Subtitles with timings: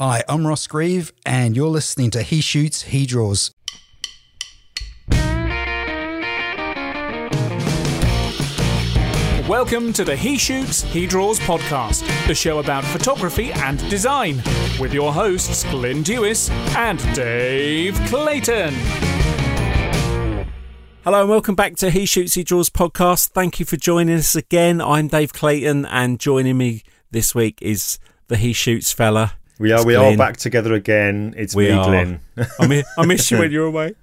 [0.00, 3.52] Hi, I'm Ross Grieve, and you're listening to He Shoots, He Draws.
[9.48, 14.36] Welcome to the He Shoots, He Draws podcast, the show about photography and design,
[14.78, 18.74] with your hosts Glyn Dewis and Dave Clayton.
[21.02, 23.30] Hello and welcome back to He Shoots, He Draws podcast.
[23.30, 24.80] Thank you for joining us again.
[24.80, 29.37] I'm Dave Clayton, and joining me this week is the He Shoots fella.
[29.58, 29.76] We are.
[29.76, 30.14] It's We Glyn.
[30.14, 31.34] are back together again.
[31.36, 31.84] It's We me, are.
[31.86, 32.20] Glyn.
[32.60, 33.94] I, mi- I miss you when you're away.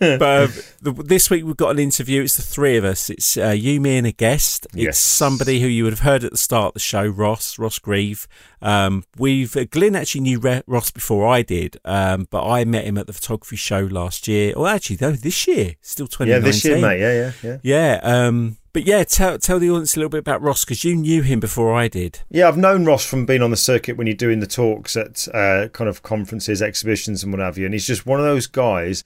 [0.00, 0.46] but uh,
[0.82, 2.22] the, this week we've got an interview.
[2.22, 3.10] It's the three of us.
[3.10, 4.66] It's uh, you, me, and a guest.
[4.72, 4.98] It's Yes.
[4.98, 8.26] somebody who you would have heard at the start of the show, Ross, Ross Grieve.
[8.60, 12.84] Um, we've uh, Glyn actually knew Re- Ross before I did, um, but I met
[12.86, 14.52] him at the photography show last year.
[14.56, 16.28] Or actually, no, this year, still 2019.
[16.28, 17.00] yeah, this year, mate.
[17.00, 17.12] Yeah,
[17.42, 17.98] yeah, yeah.
[18.02, 20.96] Yeah, um, but yeah, tell tell the audience a little bit about Ross because you
[20.96, 22.20] knew him before I did.
[22.28, 25.28] Yeah, I've known Ross from being on the circuit when you're doing the talks at
[25.32, 27.66] uh, kind of conferences, exhibitions, and what have you.
[27.66, 29.04] And he's just one of those guys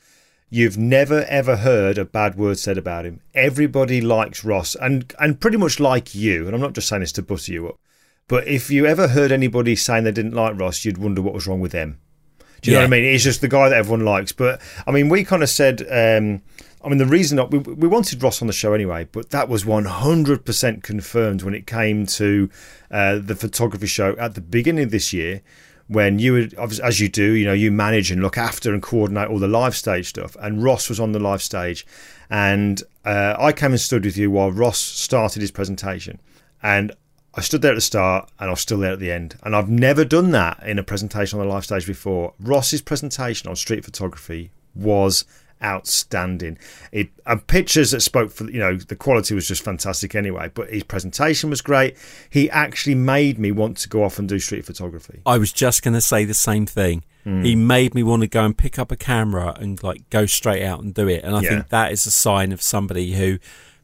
[0.48, 3.20] you've never ever heard a bad word said about him.
[3.34, 6.46] Everybody likes Ross, and and pretty much like you.
[6.46, 7.78] And I'm not just saying this to butter you up,
[8.26, 11.46] but if you ever heard anybody saying they didn't like Ross, you'd wonder what was
[11.46, 12.00] wrong with them.
[12.62, 13.04] Do you know what I mean?
[13.04, 14.32] He's just the guy that everyone likes.
[14.32, 15.82] But I mean, we kind of said.
[15.90, 16.40] Um,
[16.82, 19.64] I mean, the reason we, we wanted Ross on the show anyway, but that was
[19.64, 22.48] 100% confirmed when it came to
[22.90, 25.42] uh, the photography show at the beginning of this year.
[25.88, 29.30] When you, would, as you do, you know, you manage and look after and coordinate
[29.30, 30.36] all the live stage stuff.
[30.38, 31.86] And Ross was on the live stage,
[32.28, 36.20] and uh, I came and stood with you while Ross started his presentation.
[36.62, 36.92] And
[37.34, 39.36] I stood there at the start and I was still there at the end.
[39.44, 42.34] And I've never done that in a presentation on the live stage before.
[42.40, 45.24] Ross's presentation on street photography was
[45.62, 46.58] outstanding.
[46.92, 50.50] It and pictures that spoke for you know the quality was just fantastic anyway.
[50.52, 51.96] But his presentation was great.
[52.30, 55.20] He actually made me want to go off and do street photography.
[55.26, 57.04] I was just going to say the same thing.
[57.24, 57.42] Hmm.
[57.42, 60.64] He made me want to go and pick up a camera and like go straight
[60.64, 61.24] out and do it.
[61.24, 61.48] And I Yeah.
[61.50, 63.38] think that is a sign of somebody who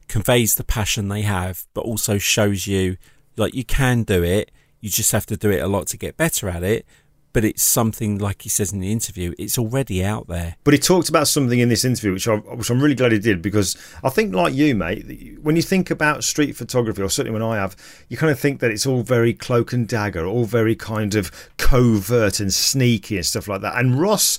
[0.09, 2.97] conveys the passion they have, but also shows you
[3.37, 4.51] like you can do it.
[4.81, 6.87] You just have to do it a lot to get better at it.
[7.35, 9.35] But it's something like he says in the interview.
[9.39, 10.55] It's already out there.
[10.63, 13.19] But he talked about something in this interview, which, I, which I'm really glad he
[13.19, 17.39] did, because I think, like you, mate, when you think about street photography, or certainly
[17.39, 17.75] when I have,
[18.09, 21.33] you kind of think that it's all very cloak and dagger, all very kind of
[21.57, 23.77] covert and sneaky and stuff like that.
[23.77, 24.39] And Ross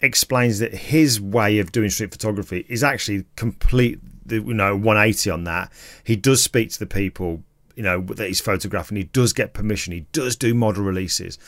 [0.00, 3.98] explains that his way of doing street photography is actually complete,
[4.30, 5.72] you know, 180 on that.
[6.04, 7.42] He does speak to the people,
[7.74, 8.98] you know, that he's photographing.
[8.98, 9.92] He does get permission.
[9.92, 11.38] He does do model releases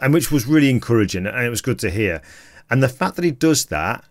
[0.00, 2.22] and which was really encouraging and it was good to hear.
[2.70, 4.04] And the fact that he does that,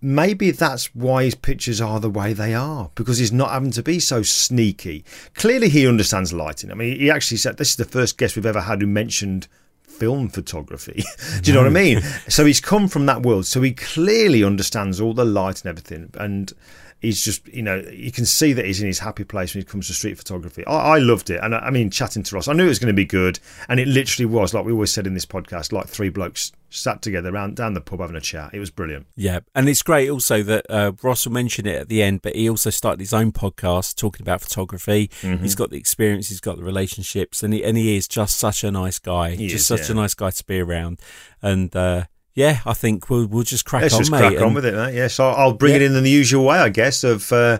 [0.00, 3.82] maybe that's why his pictures are the way they are because he's not having to
[3.82, 5.04] be so sneaky.
[5.34, 6.70] Clearly, he understands lighting.
[6.70, 9.48] I mean, he actually said this is the first guest we've ever had who mentioned
[9.82, 11.04] film photography.
[11.42, 11.94] Do you know what I mm.
[11.94, 12.00] mean?
[12.28, 16.10] So he's come from that world, so he clearly understands all the light and everything,
[16.14, 16.52] and.
[17.00, 19.68] He's just, you know, you can see that he's in his happy place when it
[19.68, 20.66] comes to street photography.
[20.66, 21.40] I, I loved it.
[21.42, 23.38] And I, I mean, chatting to Ross, I knew it was going to be good.
[23.68, 27.02] And it literally was, like we always said in this podcast, like three blokes sat
[27.02, 28.50] together around down the pub having a chat.
[28.54, 29.06] It was brilliant.
[29.16, 32.36] Yeah, and it's great also that uh, Ross will mention it at the end, but
[32.36, 35.10] he also started his own podcast talking about photography.
[35.22, 35.42] Mm-hmm.
[35.42, 38.62] He's got the experience, he's got the relationships, and he, and he is just such
[38.64, 39.92] a nice guy, He just is, such yeah.
[39.92, 41.00] a nice guy to be around.
[41.42, 42.04] And uh,
[42.34, 44.18] yeah, I think we'll we'll just crack Let's on, just mate.
[44.18, 44.94] crack on with it, mate.
[44.94, 47.58] Yes, I'll, I'll bring it in in the usual way, I guess, of uh,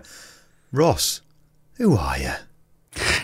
[0.71, 1.21] Ross.
[1.75, 2.31] Who are you?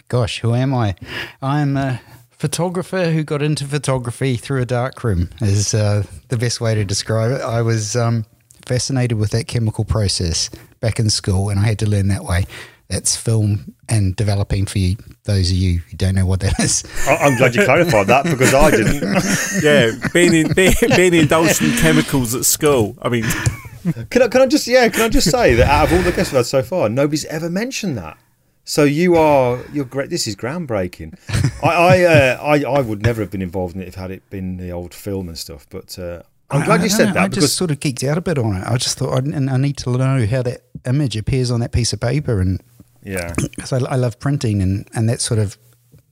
[0.08, 0.96] Gosh, who am I?
[1.42, 6.62] I'm a photographer who got into photography through a dark room, is uh, the best
[6.62, 7.42] way to describe it.
[7.42, 8.26] I was um,
[8.66, 12.46] fascinated with that chemical process back in school, and I had to learn that way.
[12.90, 16.84] That's film and developing for you, those of you who don't know what that is.
[17.08, 19.04] I- I'm glad you clarified that because I didn't.
[19.64, 22.96] yeah, being in, being, being indulged in chemicals at school.
[23.02, 23.26] I mean,
[24.10, 24.88] Can I, can I just yeah?
[24.90, 27.26] Can I just say that out of all the guests we've had so far, nobody's
[27.26, 28.18] ever mentioned that.
[28.66, 30.10] So you are you're great.
[30.10, 31.18] This is groundbreaking.
[31.64, 34.30] I I, uh, I I would never have been involved in it if had it
[34.30, 35.66] been the old film and stuff.
[35.70, 37.80] But uh, I'm glad I you don't said know, that I because just sort of
[37.80, 38.64] geeked out a bit on it.
[38.68, 41.72] I just thought, I, and I need to know how that image appears on that
[41.72, 42.62] piece of paper, and
[43.08, 45.58] yeah, because I, I love printing, and and that sort of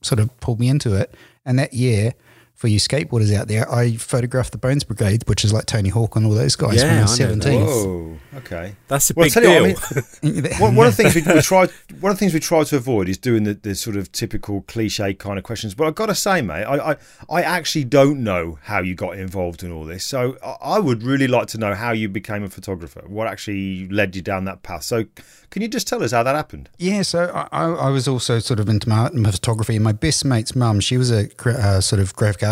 [0.02, 1.14] sort of pulled me into it.
[1.46, 2.14] And that year,
[2.56, 6.16] for you skateboarders out there, I photographed the Bones Brigade, which is like Tony Hawk
[6.16, 7.44] and all those guys when I was I know that.
[7.44, 7.66] seventeen.
[7.66, 8.76] whoa, okay.
[8.88, 9.76] that's a Well, big tell you deal.
[9.76, 11.68] what, I mean, one, one of the things we, we try,
[12.00, 14.62] one of the things we try to avoid is doing the, the sort of typical
[14.62, 15.76] cliche kind of questions.
[15.76, 16.96] But I've got to say, mate, I, I,
[17.30, 20.06] I actually don't know how you got involved in all this.
[20.06, 23.04] So I, I would really like to know how you became a photographer.
[23.06, 24.84] What actually led you down that path?
[24.84, 25.04] So
[25.50, 26.70] can you just tell us how that happened?
[26.78, 29.92] Yeah, so I, I I was also sort of into my, my photography, and my
[29.92, 32.46] best mate's mum, she was a uh, sort of graphic artist,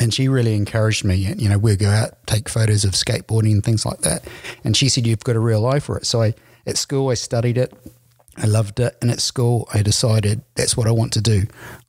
[0.00, 1.16] and she really encouraged me.
[1.16, 4.24] You know, we'd go out, take photos of skateboarding and things like that.
[4.64, 6.06] And she said, You've got a real eye for it.
[6.06, 6.34] So I,
[6.66, 7.72] at school, I studied it.
[8.36, 8.96] I loved it.
[9.02, 11.42] And at school, I decided that's what I want to do.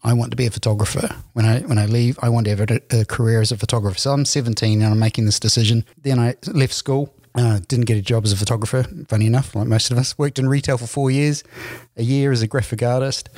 [0.03, 1.15] I want to be a photographer.
[1.33, 3.97] When I when I leave, I want to have a, a career as a photographer.
[3.97, 5.85] So I'm 17 and I'm making this decision.
[6.01, 7.13] Then I left school.
[7.33, 10.17] Uh, didn't get a job as a photographer, funny enough, like most of us.
[10.17, 11.45] Worked in retail for four years,
[11.95, 13.29] a year as a graphic artist.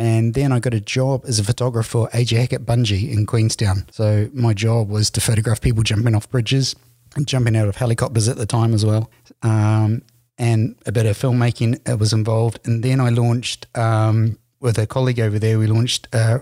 [0.00, 3.84] And then I got a job as a photographer for AJ Hackett Bungee in Queenstown.
[3.90, 6.74] So my job was to photograph people jumping off bridges
[7.16, 9.10] and jumping out of helicopters at the time as well.
[9.42, 10.00] Um,
[10.38, 12.60] and a bit of filmmaking was involved.
[12.64, 15.58] And then I launched um, with a colleague over there.
[15.58, 16.38] We launched uh,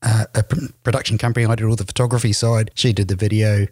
[0.00, 0.42] uh, a
[0.82, 1.44] production company.
[1.44, 2.70] I did all the photography side.
[2.76, 3.66] She did the video,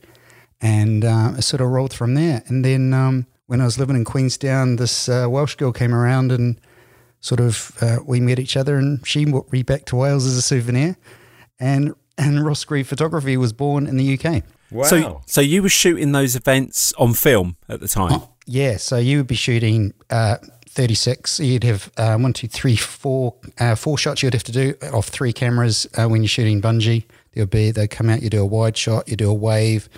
[0.60, 2.42] and uh, it sort of rolled from there.
[2.48, 6.30] And then um, when I was living in Queenstown, this uh, Welsh girl came around
[6.30, 6.60] and
[7.24, 10.36] sort of uh, we met each other, and she brought me back to Wales as
[10.36, 10.96] a souvenir.
[11.58, 14.42] And and Ross Grieve Photography was born in the UK.
[14.70, 14.84] Wow.
[14.84, 18.12] So, so you were shooting those events on film at the time.
[18.12, 20.36] Oh, yeah, so you would be shooting uh,
[20.68, 21.40] 36.
[21.40, 25.08] You'd have uh, one, two, three, four, uh, four shots you'd have to do off
[25.08, 27.04] three cameras uh, when you're shooting bungee.
[27.32, 29.88] There would be, they'd come out, you do a wide shot, you do a wave.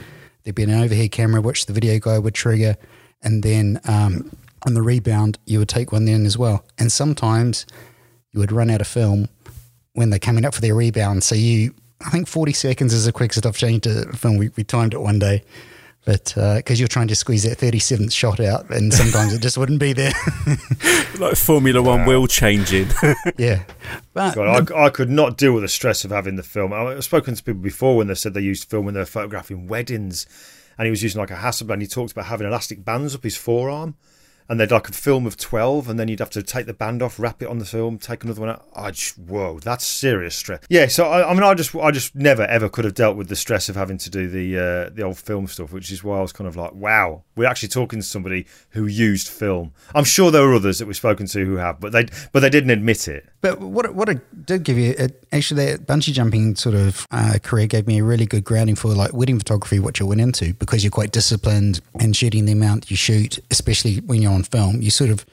[0.45, 2.77] There'd be an overhead camera, which the video guy would trigger.
[3.23, 4.31] And then um,
[4.65, 6.65] on the rebound, you would take one then as well.
[6.79, 7.67] And sometimes
[8.33, 9.29] you would run out of film
[9.95, 11.25] when they're coming up for their rebound.
[11.25, 11.75] So you,
[12.05, 14.39] I think 40 seconds is the quickest I've changed to film.
[14.39, 15.43] We, we timed it one day
[16.07, 19.59] but because uh, you're trying to squeeze that 37th shot out, and sometimes it just
[19.59, 20.13] wouldn't be there.
[21.19, 22.07] like Formula One wow.
[22.07, 22.87] wheel changing.
[23.37, 23.65] yeah,
[24.15, 26.73] but God, I, I, could not deal with the stress of having the film.
[26.73, 29.67] I've spoken to people before when they said they used film when they were photographing
[29.67, 30.27] weddings,
[30.79, 31.73] and he was using like a Hasselblad.
[31.73, 33.97] and He talked about having elastic bands up his forearm
[34.49, 37.03] and they'd like a film of 12 and then you'd have to take the band
[37.03, 38.67] off wrap it on the film take another one out.
[38.75, 40.61] I just whoa that's serious stress.
[40.69, 43.29] Yeah so I, I, mean I just I just never ever could have dealt with
[43.29, 46.19] the stress of having to do the uh, the old film stuff which is why
[46.19, 49.73] I was kind of like wow we're actually talking to somebody who used film.
[49.95, 52.51] I'm sure there are others that we've spoken to who have but they but they
[52.51, 53.29] didn't admit it.
[53.41, 57.39] But what what it did give you it, actually that bungee jumping sort of uh,
[57.43, 60.55] career gave me a really good grounding for like wedding photography what you went into
[60.55, 64.81] because you're quite disciplined and shooting the amount you shoot especially when you're on film,
[64.83, 65.27] you sort of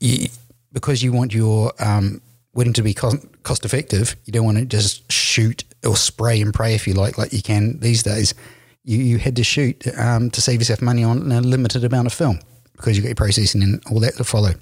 [0.00, 0.28] you,
[0.72, 2.20] because you want your um,
[2.54, 4.16] wedding to be cost, cost effective.
[4.24, 7.42] You don't want to just shoot or spray and pray if you like, like you
[7.42, 8.34] can these days.
[8.84, 12.12] You you had to shoot um, to save yourself money on a limited amount of
[12.12, 12.38] film
[12.72, 14.52] because you got your processing and all that to follow.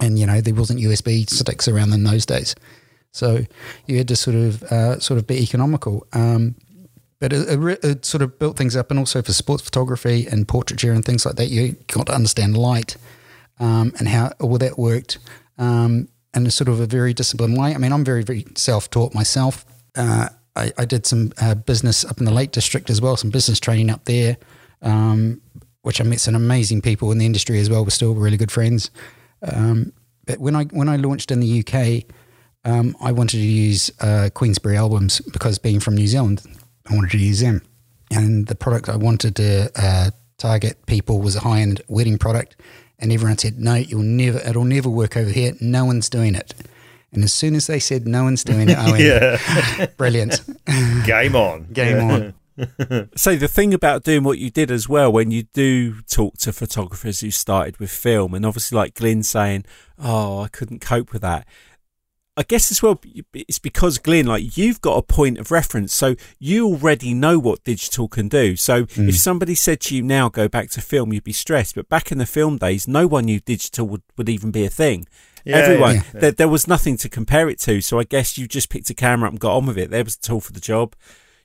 [0.00, 2.54] And you know there wasn't USB sticks around in those days,
[3.12, 3.44] so
[3.86, 6.06] you had to sort of uh, sort of be economical.
[6.12, 6.54] Um,
[7.22, 10.48] but it, it, it, sort of built things up, and also for sports photography and
[10.48, 12.96] portraiture and things like that, you got to understand light
[13.60, 15.18] um, and how all that worked
[15.56, 17.76] um, in a sort of a very disciplined way.
[17.76, 19.64] I mean, I'm very, very self-taught myself.
[19.94, 23.30] Uh, I, I, did some uh, business up in the Lake District as well, some
[23.30, 24.36] business training up there,
[24.82, 25.40] um,
[25.82, 27.84] which I met some amazing people in the industry as well.
[27.84, 28.90] We're still really good friends.
[29.42, 29.92] Um,
[30.26, 32.02] but when I when I launched in the UK,
[32.64, 36.42] um, I wanted to use uh, Queensberry albums because being from New Zealand,
[36.88, 37.62] I wanted to use them.
[38.10, 42.56] And the product I wanted to uh, target people was a high end wedding product.
[42.98, 45.54] And everyone said, no, you'll never, it'll never work over here.
[45.60, 46.54] No one's doing it.
[47.12, 49.02] And as soon as they said no one's doing it, I went,
[49.78, 49.86] yeah.
[49.96, 50.42] brilliant.
[51.04, 51.66] Game on.
[51.72, 52.34] Game on.
[53.16, 56.52] so the thing about doing what you did as well when you do talk to
[56.52, 59.64] photographers who started with film and obviously like Glyn saying
[59.98, 61.46] oh I couldn't cope with that
[62.34, 62.98] I guess as well,
[63.34, 67.62] it's because Glyn, like you've got a point of reference, so you already know what
[67.64, 68.56] digital can do.
[68.56, 69.08] So mm.
[69.08, 71.74] if somebody said to you now, go back to film, you'd be stressed.
[71.74, 74.70] But back in the film days, no one knew digital would, would even be a
[74.70, 75.06] thing.
[75.44, 76.02] Yeah, Everyone, yeah.
[76.14, 77.82] There, there was nothing to compare it to.
[77.82, 79.90] So I guess you just picked a camera up and got on with it.
[79.90, 80.94] There was a tool for the job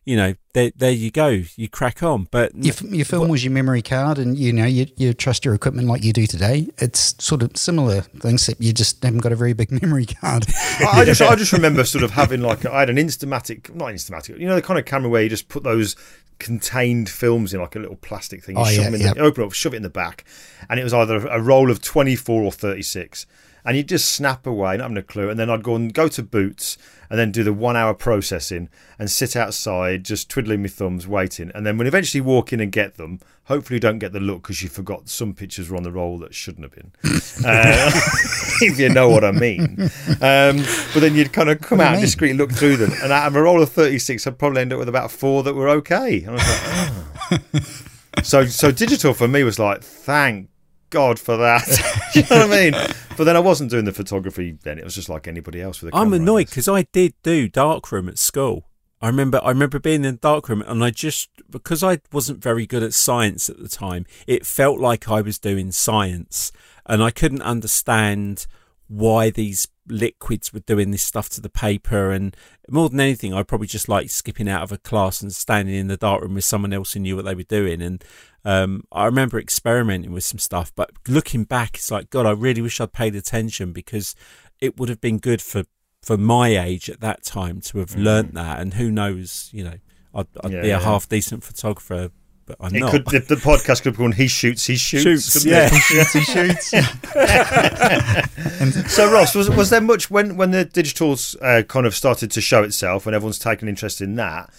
[0.07, 1.41] you know, there, there you go.
[1.57, 2.29] You crack on.
[2.31, 5.43] But your, your film what, was your memory card, and you know, you, you trust
[5.43, 6.69] your equipment like you do today.
[6.77, 10.45] It's sort of similar things, that you just haven't got a very big memory card.
[10.79, 13.89] I, I just, I just remember sort of having like I had an Instamatic, not
[13.89, 15.97] Instamatic, you know, the kind of camera where you just put those
[16.39, 18.55] contained films in like a little plastic thing.
[18.55, 19.13] You oh, yeah, yeah.
[19.13, 20.23] The, open up, shove it in the back,
[20.69, 23.25] and it was either a roll of twenty four or thirty six
[23.67, 25.29] and you'd just snap away, not having a clue.
[25.29, 26.77] And then I'd go and go to Boots
[27.09, 31.51] and then do the one hour processing and sit outside just twiddling my thumbs, waiting.
[31.53, 34.43] And then when eventually walk in and get them, hopefully you don't get the look
[34.43, 36.93] because you forgot some pictures were on the roll that shouldn't have been.
[37.45, 37.91] uh,
[38.61, 39.77] if you know what I mean.
[40.21, 42.93] Um, but then you'd kind of come out and discreetly look through them.
[43.03, 45.55] And out of a roll of 36, I'd probably end up with about four that
[45.55, 46.23] were okay.
[46.23, 48.23] And I was like, oh.
[48.23, 50.49] so, so digital for me was like, thank
[50.89, 51.67] God for that.
[52.15, 52.95] you know what I mean?
[53.17, 54.77] But then I wasn't doing the photography then.
[54.77, 58.07] It was just like anybody else with a I'm annoyed because I did do darkroom
[58.07, 58.67] at school.
[59.01, 62.65] I remember I remember being in the darkroom and I just because I wasn't very
[62.65, 66.51] good at science at the time, it felt like I was doing science
[66.85, 68.47] and I couldn't understand
[68.87, 72.35] why these liquids were doing this stuff to the paper and
[72.69, 75.87] more than anything I probably just like skipping out of a class and standing in
[75.87, 78.03] the darkroom with someone else who knew what they were doing and
[78.47, 82.61] um, I remember experimenting with some stuff but looking back it's like god I really
[82.61, 84.15] wish I'd paid attention because
[84.59, 85.63] it would have been good for
[86.07, 88.03] for my age at that time to have mm.
[88.03, 88.61] learnt that.
[88.61, 89.73] And who knows, you know,
[90.13, 90.79] I'd, I'd yeah, be a yeah.
[90.79, 92.11] half decent photographer.
[92.45, 92.91] But I'm it not.
[92.91, 96.13] Could, the, the, podcast could be called "He Shoots, He Shoots." shoots yeah, he shoots,
[96.13, 96.69] he shoots.
[98.89, 102.39] so, Ross, was was there much when when the digitals uh, kind of started to
[102.39, 104.49] show itself, and everyone's taken interest in that?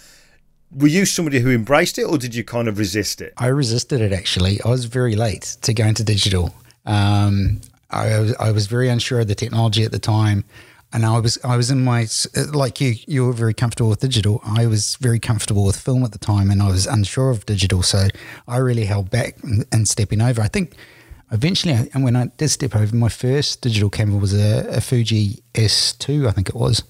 [0.71, 3.33] Were you somebody who embraced it, or did you kind of resist it?
[3.37, 4.13] I resisted it.
[4.13, 6.53] Actually, I was very late to go into digital.
[6.85, 10.45] Um, I was I was very unsure of the technology at the time
[10.91, 12.07] and I was I was in my
[12.51, 14.41] like you you were very comfortable with digital.
[14.43, 17.83] I was very comfortable with film at the time, and I was unsure of digital,
[17.83, 18.07] so
[18.47, 19.35] I really held back
[19.71, 20.41] and, stepping over.
[20.41, 20.75] I think
[21.31, 25.43] eventually, and when I did step over, my first digital camera was a, a Fuji
[25.53, 26.83] S2, I think it was.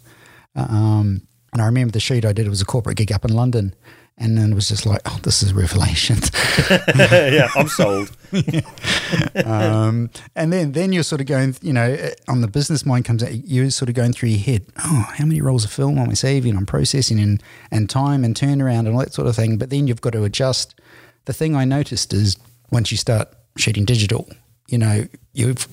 [0.56, 1.22] Um,
[1.54, 2.46] and I remember the shoot I did.
[2.46, 3.74] It was a corporate gig up in London,
[4.20, 6.18] and then it was just like, oh, this is revelation.
[6.96, 8.12] yeah, I'm sold.
[9.46, 13.24] um, and then, then you're sort of going, you know, on the business mind comes
[13.24, 16.10] out, you're sort of going through your head, oh, how many rolls of film am
[16.10, 16.58] I saving?
[16.58, 17.42] I'm processing and,
[17.72, 19.58] and time and turnaround and all that sort of thing.
[19.58, 20.76] But then you've got to adjust.
[21.24, 22.36] The thing I noticed is
[22.72, 24.28] once you start shooting digital,
[24.68, 25.66] you know, you've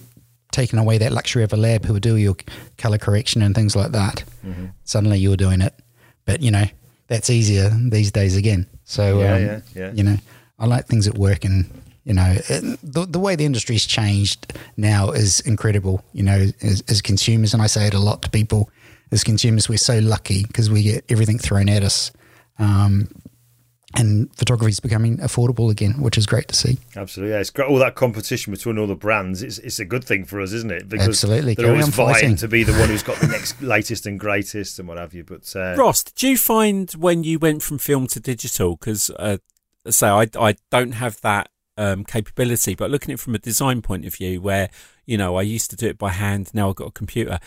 [0.56, 2.34] taken away that luxury of a lab who would do your
[2.78, 4.24] color correction and things like that.
[4.44, 4.66] Mm-hmm.
[4.84, 5.74] Suddenly you're doing it.
[6.24, 6.64] But, you know,
[7.08, 8.66] that's easier these days again.
[8.84, 9.92] So yeah, um, yeah, yeah.
[9.92, 10.16] you know,
[10.58, 11.68] I like things that work, and
[12.04, 16.04] you know, it, the the way the industry's changed now is incredible.
[16.12, 18.70] You know, as, as consumers, and I say it a lot to people,
[19.12, 22.12] as consumers, we're so lucky because we get everything thrown at us.
[22.58, 23.08] Um,
[23.96, 26.78] and photography is becoming affordable again, which is great to see.
[26.94, 27.40] Absolutely, yeah.
[27.40, 27.68] It's great.
[27.68, 30.70] All that competition between all the brands, it's, it's a good thing for us, isn't
[30.70, 30.88] it?
[30.88, 32.36] Because Absolutely, they're Carry always vying fighting.
[32.36, 35.24] to be the one who's got the next latest and greatest and what have you.
[35.24, 38.76] But uh, Ross, did you find when you went from film to digital?
[38.76, 39.38] Because uh,
[39.88, 43.82] say I I don't have that um, capability, but looking at it from a design
[43.82, 44.70] point of view, where
[45.04, 47.38] you know I used to do it by hand, now I've got a computer.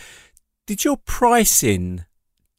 [0.67, 2.05] Did your pricing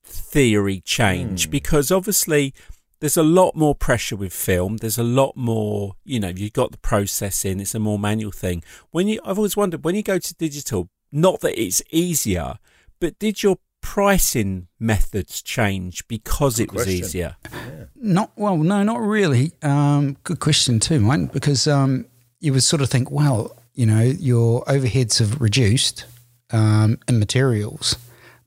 [0.02, 1.48] theory change?
[1.48, 1.50] Mm.
[1.50, 2.54] Because obviously
[3.00, 4.76] there's a lot more pressure with film.
[4.76, 7.58] There's a lot more, you know, you've got the processing.
[7.58, 8.62] It's a more manual thing.
[8.90, 12.58] When you, I've always wondered when you go to digital, not that it's easier,
[13.00, 17.04] but did your pricing methods change because good it was question.
[17.04, 17.36] easier?
[17.44, 17.84] Yeah.
[17.96, 19.52] Not well, no, not really.
[19.62, 21.32] Um, good question too, mate.
[21.32, 22.06] Because um,
[22.40, 26.04] you would sort of think, well, you know, your overheads have reduced
[26.50, 27.96] um, in materials,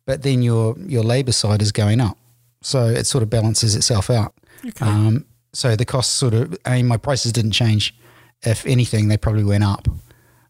[0.05, 2.17] but then your your labour side is going up,
[2.61, 4.35] so it sort of balances itself out.
[4.65, 4.85] Okay.
[4.85, 7.95] Um, so the costs sort of, I mean, my prices didn't change.
[8.41, 9.87] If anything, they probably went up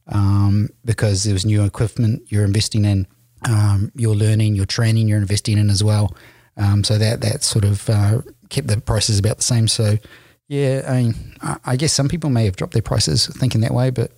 [0.08, 3.08] um, because there was new equipment you're investing in,
[3.48, 6.16] um, you're learning, you're training, you're investing in as well.
[6.56, 9.68] Um, so that that sort of uh, kept the prices about the same.
[9.68, 9.98] So
[10.48, 13.74] yeah, I mean, I, I guess some people may have dropped their prices thinking that
[13.74, 14.12] way, but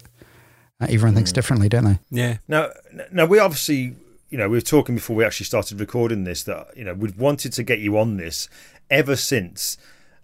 [0.81, 1.15] uh, everyone mm.
[1.15, 1.35] thinks hmm.
[1.35, 1.99] differently, don't they?
[2.11, 2.37] Yeah.
[2.47, 2.71] Now,
[3.11, 3.95] now we obviously
[4.29, 7.17] you know, we were talking before we actually started recording this that you know we've
[7.17, 8.49] wanted to get you on this
[8.89, 9.77] ever since.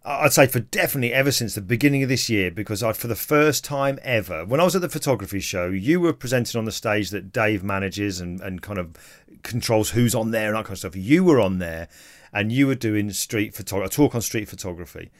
[0.03, 3.15] I'd say for definitely ever since the beginning of this year, because I, for the
[3.15, 6.71] first time ever, when I was at the photography show, you were presenting on the
[6.71, 8.95] stage that Dave manages and, and kind of
[9.43, 10.95] controls who's on there and that kind of stuff.
[10.95, 11.87] You were on there
[12.33, 15.11] and you were doing street photography, a talk on street photography.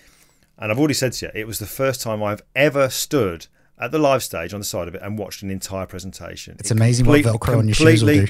[0.57, 3.48] And I've already said to you, it was the first time I've ever stood
[3.81, 6.55] at the live stage on the side of it and watched an entire presentation.
[6.59, 8.27] It's it amazing complete, what Velcro on your shoes will do.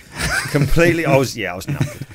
[0.50, 1.66] completely, I was yeah, I was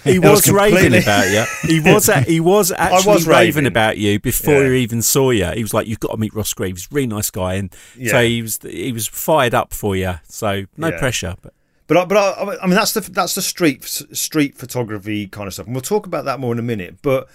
[0.04, 1.44] He was, was raving about you.
[1.66, 3.64] He was he was actually was raving.
[3.64, 3.66] raving.
[3.66, 4.70] about you before yeah.
[4.70, 5.46] he even saw you.
[5.50, 8.12] He was like, "You've got to meet Ross Greaves, really nice guy," and yeah.
[8.12, 10.14] so he was he was fired up for you.
[10.28, 10.98] So no yeah.
[10.98, 11.52] pressure, but.
[11.88, 15.66] But but I, I mean that's the that's the street street photography kind of stuff,
[15.66, 16.96] and we'll talk about that more in a minute.
[17.00, 17.28] But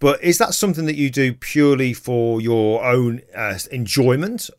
[0.00, 4.50] but is that something that you do purely for your own uh, enjoyment,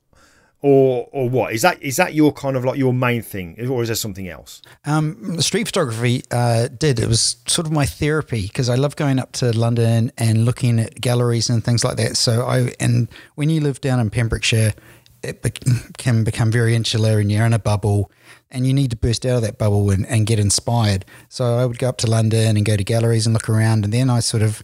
[0.63, 1.53] or or what?
[1.53, 4.29] Is that is that your kind of like your main thing or is there something
[4.29, 4.62] else?
[4.86, 7.00] Um, street photography uh, did.
[7.00, 10.79] It was sort of my therapy because i love going up to london and looking
[10.79, 12.17] at galleries and things like that.
[12.17, 14.74] So i and when you live down in pembrokeshire
[15.22, 15.51] it be-
[15.98, 18.10] can become very insular and you're in a bubble
[18.50, 21.03] and you need to burst out of that bubble and, and get inspired.
[21.27, 23.93] So i would go up to london and go to galleries and look around and
[23.93, 24.63] then i sort of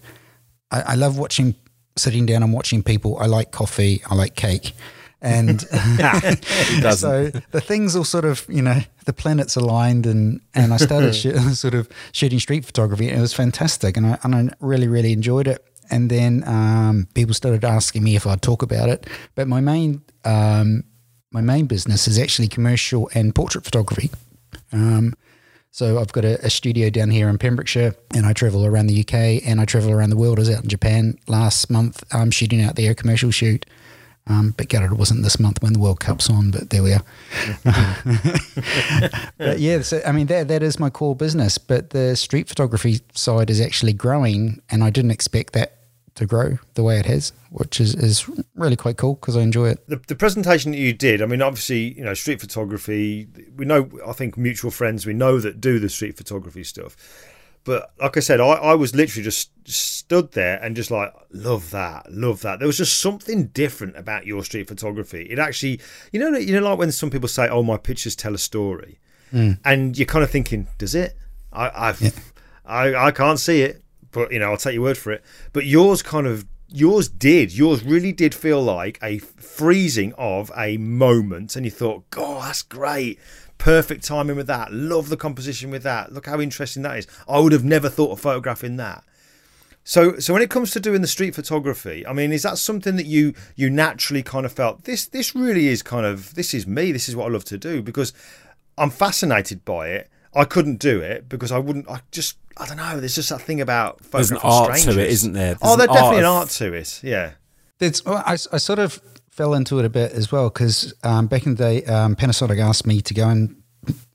[0.72, 1.56] I, I love watching
[1.98, 3.18] sitting down and watching people.
[3.20, 4.74] I like coffee i like cake
[5.22, 5.62] And
[6.96, 11.14] so the things all sort of, you know, the planets aligned, and and I started
[11.16, 14.88] sh- sort of shooting street photography, and it was fantastic, and I and I really
[14.88, 15.66] really enjoyed it.
[15.92, 20.04] And then um, people started asking me if I'd talk about it, but my main
[20.24, 20.84] um,
[21.32, 24.10] my main business is actually commercial and portrait photography.
[24.72, 25.16] Um,
[25.72, 29.02] so I've got a, a, studio down here in Pembrokeshire, and I travel around the
[29.02, 30.40] UK and I travel around the world.
[30.40, 33.66] I was out in Japan last month, um, shooting out there a commercial shoot.
[34.30, 36.94] Um, but gutted it wasn't this month when the World Cup's on, but there we
[36.94, 37.04] are.
[39.40, 41.58] but yeah, so I mean that that is my core business.
[41.58, 45.80] But the street photography side is actually growing, and I didn't expect that
[46.20, 49.70] to grow the way it has, which is, is really quite cool because I enjoy
[49.70, 49.88] it.
[49.88, 53.90] The, the presentation that you did, I mean, obviously, you know, street photography, we know,
[54.06, 56.98] I think, mutual friends we know that do the street photography stuff.
[57.70, 61.70] But like I said, I, I was literally just stood there and just like, love
[61.70, 62.58] that, love that.
[62.58, 65.28] There was just something different about your street photography.
[65.30, 65.80] It actually,
[66.12, 68.98] you know, you know, like when some people say, "Oh, my pictures tell a story,"
[69.32, 69.60] mm.
[69.64, 71.16] and you're kind of thinking, "Does it?"
[71.54, 72.10] I, I've, yeah.
[72.66, 75.24] I, I can't see it, but you know, I'll take your word for it.
[75.54, 80.78] But yours kind of yours did yours really did feel like a freezing of a
[80.78, 83.20] moment and you thought god that's great
[83.60, 87.38] perfect timing with that love the composition with that look how interesting that is i
[87.40, 89.04] would have never thought of photographing that
[89.84, 92.96] so so when it comes to doing the street photography i mean is that something
[92.96, 96.66] that you you naturally kind of felt this this really is kind of this is
[96.66, 98.14] me this is what i love to do because
[98.78, 102.78] i'm fascinated by it i couldn't do it because i wouldn't i just I don't
[102.78, 103.00] know.
[103.00, 104.96] There's just that thing about there's an art strangers.
[104.96, 105.56] to it, isn't there?
[105.56, 107.00] There's oh, there's definitely an art to it.
[107.02, 107.32] Yeah.
[107.80, 109.02] It's, I, I sort of
[109.40, 112.60] fell into it a bit as well because um, back in the day, um, Panasonic
[112.60, 113.56] asked me to go and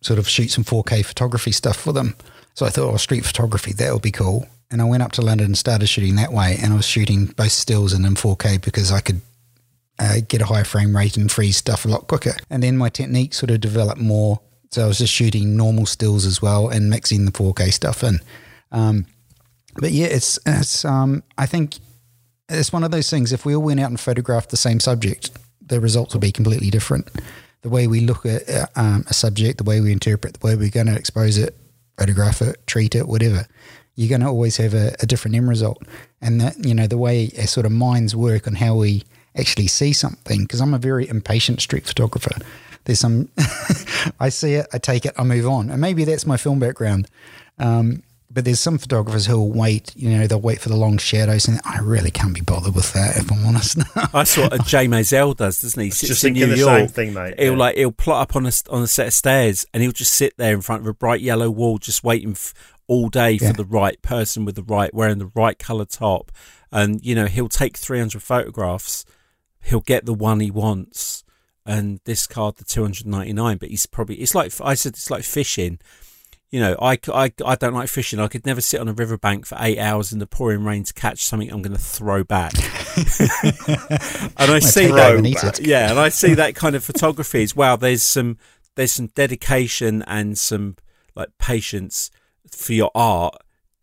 [0.02, 2.14] sort of shoot some 4K photography stuff for them.
[2.52, 4.46] So I thought, oh, street photography, that would be cool.
[4.70, 6.58] And I went up to London and started shooting that way.
[6.62, 9.22] And I was shooting both stills and in 4K because I could
[9.98, 12.34] uh, get a higher frame rate and freeze stuff a lot quicker.
[12.50, 14.40] And then my technique sort of developed more
[14.72, 18.20] so I was just shooting normal stills as well and mixing the 4K stuff in.
[18.72, 19.06] Um,
[19.76, 21.78] but yeah, it's it's um, I think
[22.48, 23.32] it's one of those things.
[23.32, 26.70] If we all went out and photographed the same subject, the results would be completely
[26.70, 27.08] different.
[27.62, 30.54] The way we look at uh, um, a subject, the way we interpret, the way
[30.54, 31.56] we're going to expose it,
[31.98, 33.46] photograph it, treat it, whatever,
[33.94, 35.82] you're going to always have a, a different end result.
[36.20, 39.04] And that you know the way our sort of minds work and how we
[39.36, 40.42] actually see something.
[40.42, 42.34] Because I'm a very impatient street photographer.
[42.84, 43.30] There's some,
[44.20, 45.70] I see it, I take it, I move on.
[45.70, 47.08] And maybe that's my film background.
[47.58, 48.02] Um,
[48.34, 51.60] but there's some photographers who'll wait, you know, they'll wait for the long shadows, and
[51.64, 53.78] I really can't be bothered with that, if I'm honest.
[54.12, 55.90] That's what Jay Maisel does, doesn't he?
[55.90, 56.90] Sits just in New York.
[56.90, 57.38] Thing, mate.
[57.38, 57.58] He'll yeah.
[57.58, 60.36] like he'll plot up on a on a set of stairs, and he'll just sit
[60.36, 62.52] there in front of a bright yellow wall, just waiting f-
[62.88, 63.52] all day for yeah.
[63.52, 66.32] the right person with the right wearing the right color top,
[66.72, 69.04] and you know he'll take 300 photographs,
[69.62, 71.22] he'll get the one he wants,
[71.64, 75.78] and discard the 299 but he's probably it's like i said it's like fishing
[76.54, 78.20] you know I, I, I don't like fishing.
[78.20, 80.94] I could never sit on a riverbank for eight hours in the pouring rain to
[80.94, 82.52] catch something i'm going to throw back.
[84.36, 87.76] And i see that yeah and i see that kind of photography as well.
[87.76, 88.38] There's some
[88.76, 90.76] there's some dedication and some
[91.16, 92.12] like patience
[92.48, 93.34] for your art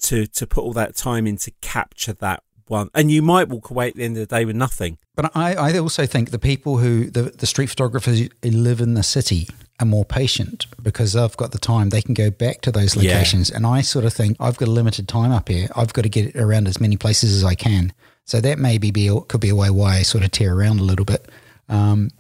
[0.04, 3.70] to to put all that time in to capture that one, and you might walk
[3.70, 4.98] away at the end of the day with nothing.
[5.16, 8.94] But I, I also think the people who the, the street photographers who live in
[8.94, 9.48] the city
[9.80, 11.90] are more patient because they've got the time.
[11.90, 13.58] They can go back to those locations, yeah.
[13.58, 15.68] and I sort of think I've got a limited time up here.
[15.76, 17.94] I've got to get around as many places as I can.
[18.26, 20.84] So that maybe be could be a way why I sort of tear around a
[20.84, 21.30] little bit.
[21.68, 22.12] Um,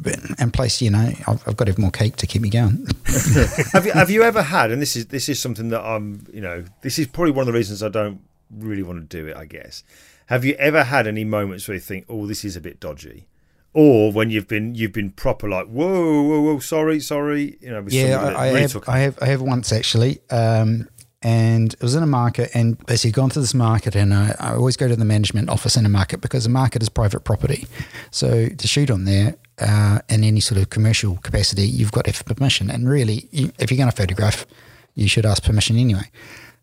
[0.00, 2.50] but, and place, you know, I've, I've, got to have more cake to keep me
[2.50, 2.86] going.
[3.72, 4.70] have you have you ever had?
[4.70, 7.46] And this is this is something that I'm, you know, this is probably one of
[7.46, 8.20] the reasons I don't
[8.50, 9.82] really want to do it, I guess.
[10.26, 13.26] Have you ever had any moments where you think, "Oh, this is a bit dodgy,"
[13.72, 17.84] or when you've been you've been proper like, "Whoa, whoa, whoa, sorry, sorry," you know?
[17.88, 20.20] Yeah, I, I, really have, I have, I have once actually.
[20.30, 20.88] Um,
[21.22, 24.54] and it was in a market and basically gone to this market and I, I,
[24.54, 27.66] always go to the management office in a market because the market is private property
[28.12, 32.12] so to shoot on there uh, in any sort of commercial capacity you've got to
[32.12, 34.46] have permission and really you, if you're going to photograph
[34.94, 36.08] you should ask permission anyway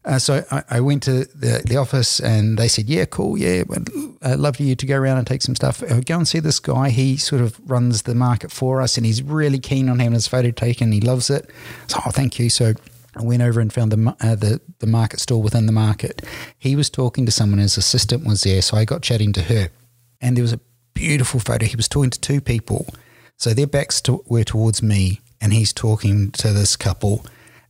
[0.05, 3.63] uh, so I, I, went to the, the office and they said, yeah, cool, yeah,
[4.21, 5.81] I'd love you to go around and take some stuff.
[5.81, 6.89] Uh, go and see this guy.
[6.89, 10.27] He sort of runs the market for us and he's really keen on having his
[10.27, 10.91] photo taken.
[10.91, 11.49] He loves it.
[11.87, 12.51] So, oh, thank you.
[12.51, 12.73] So
[13.15, 16.21] I went over and found the, uh, the, the market stall within the market.
[16.57, 18.61] He was talking to someone, his assistant was there.
[18.61, 19.69] So I got chatting to her
[20.21, 20.59] and there was a
[20.93, 21.65] beautiful photo.
[21.65, 22.85] He was talking to two people.
[23.37, 27.25] So their backs to, were towards me and he's talking to this couple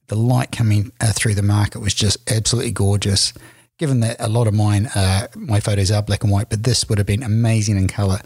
[0.08, 3.34] the light coming uh, through the market was just absolutely gorgeous.
[3.78, 6.88] Given that a lot of mine, uh, my photos are black and white, but this
[6.88, 8.20] would have been amazing in color.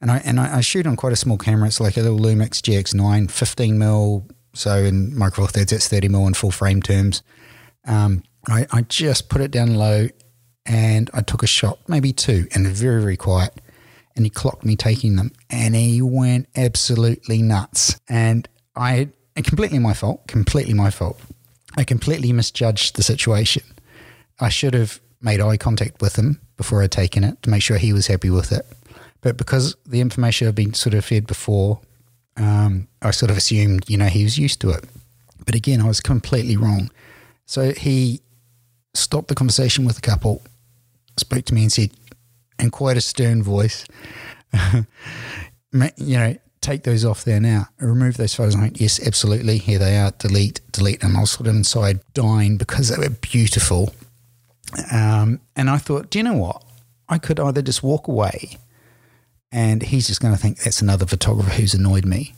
[0.00, 1.68] and I and I, I, shoot on quite a small camera.
[1.68, 4.26] It's like a little Lumix GX9, 15 mil.
[4.54, 7.22] So in Micro Four Thirds, it's 30 mil in full frame terms.
[7.86, 10.08] Um, I, I just put it down low,
[10.64, 13.54] and I took a shot, maybe two, and very very quiet.
[14.16, 18.00] And he clocked me taking them, and he went absolutely nuts.
[18.08, 21.20] And I, and completely my fault, completely my fault.
[21.76, 23.62] I completely misjudged the situation.
[24.40, 27.76] I should have made eye contact with him before I'd taken it to make sure
[27.76, 28.66] he was happy with it.
[29.20, 31.80] But because the information had been sort of fed before,
[32.36, 34.84] um, I sort of assumed, you know, he was used to it.
[35.44, 36.90] But again, I was completely wrong.
[37.44, 38.20] So he
[38.94, 40.42] stopped the conversation with the couple,
[41.16, 41.90] spoke to me and said,
[42.58, 43.86] in quite a stern voice,
[44.72, 44.86] you
[45.72, 47.68] know, take those off there now.
[47.78, 48.56] Remove those photos.
[48.74, 49.58] Yes, absolutely.
[49.58, 50.12] Here they are.
[50.18, 51.02] Delete, delete.
[51.02, 53.94] And I was sort of inside dying because they were beautiful.
[54.92, 56.62] Um, and I thought, do you know what?
[57.08, 58.58] I could either just walk away
[59.52, 62.34] and he's just going to think that's another photographer who's annoyed me,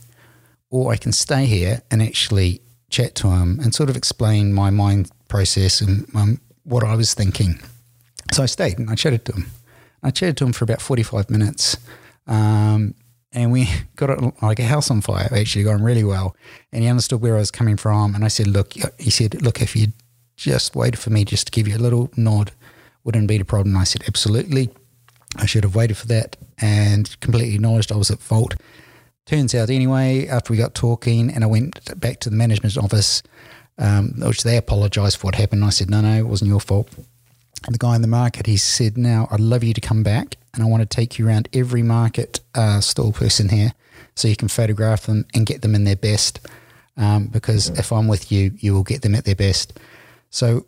[0.69, 2.61] or I can stay here and actually
[2.91, 7.15] chat to him and sort of explain my mind process and um, what I was
[7.15, 7.59] thinking.
[8.31, 9.47] So I stayed and I chatted to him.
[10.03, 11.77] I chatted to him for about 45 minutes.
[12.27, 12.93] Um,
[13.31, 15.29] and we got it like a house on fire.
[15.31, 16.35] Actually, on really well,
[16.71, 18.15] and he understood where I was coming from.
[18.15, 19.87] And I said, "Look," he said, "Look, if you
[20.35, 22.51] just waited for me just to give you a little nod,
[23.03, 24.69] wouldn't be a problem." I said, "Absolutely."
[25.35, 28.55] I should have waited for that, and completely acknowledged I was at fault.
[29.27, 33.21] Turns out, anyway, after we got talking, and I went back to the management office,
[33.77, 35.63] um, which they apologised for what happened.
[35.63, 36.89] I said, "No, no, it wasn't your fault."
[37.65, 40.38] And the guy in the market, he said, "Now I'd love you to come back
[40.53, 43.73] and I want to take you around every market uh, stall person here
[44.15, 46.39] so you can photograph them and get them in their best.
[46.97, 49.79] Um, because if I'm with you, you will get them at their best.
[50.29, 50.65] So,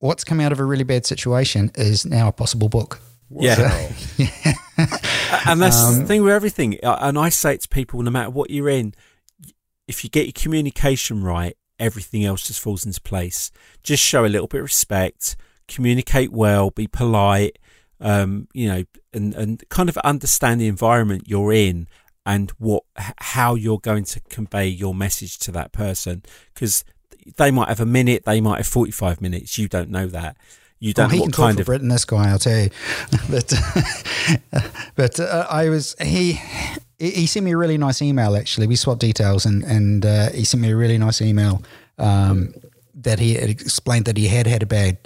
[0.00, 3.00] what's come out of a really bad situation is now a possible book.
[3.30, 3.54] Yeah.
[3.54, 4.54] So, yeah.
[5.46, 6.78] and that's um, the thing with everything.
[6.82, 8.94] And I say it to people no matter what you're in,
[9.88, 13.50] if you get your communication right, everything else just falls into place.
[13.82, 15.36] Just show a little bit of respect,
[15.68, 17.58] communicate well, be polite,
[18.02, 18.84] um, you know,
[19.14, 21.86] and, and kind of understand the environment you're in
[22.26, 26.84] and what how you're going to convey your message to that person because
[27.36, 29.56] they might have a minute, they might have 45 minutes.
[29.56, 30.36] You don't know that.
[30.80, 31.88] You don't well, he what can kind of Britain.
[31.88, 32.70] This guy, I'll tell you.
[33.30, 33.54] but
[34.96, 36.40] but uh, I was he
[36.98, 38.34] he sent me a really nice email.
[38.34, 41.62] Actually, we swapped details, and and uh, he sent me a really nice email
[41.98, 42.52] um,
[42.96, 44.98] that he had explained that he had had a bad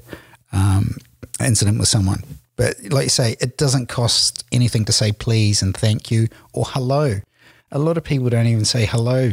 [0.51, 0.97] um,
[1.41, 2.23] incident with someone
[2.57, 6.65] but like you say, it doesn't cost anything to say please and thank you or
[6.65, 7.21] hello.
[7.71, 9.33] A lot of people don't even say hello.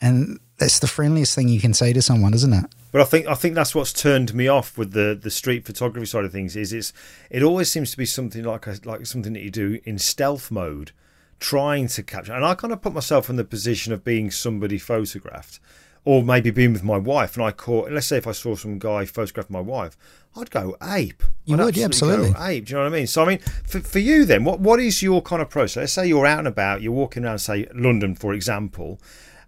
[0.00, 2.64] And that's the friendliest thing you can say to someone, isn't it?
[2.92, 6.06] But I think I think that's what's turned me off with the, the street photography
[6.06, 6.92] side of things is it's
[7.30, 10.50] it always seems to be something like a, like something that you do in stealth
[10.50, 10.92] mode,
[11.38, 12.32] trying to capture.
[12.32, 15.60] And I kind of put myself in the position of being somebody photographed,
[16.04, 17.92] or maybe being with my wife, and I caught.
[17.92, 19.96] Let's say if I saw some guy photograph my wife,
[20.36, 21.22] I'd go ape.
[21.44, 22.32] You I'd would, yeah, absolutely.
[22.38, 22.66] ape.
[22.66, 23.06] Do you know what I mean?
[23.06, 25.76] So, I mean, for, for you then, what what is your kind of process?
[25.76, 29.00] Let's say you're out and about, you're walking around, say London, for example,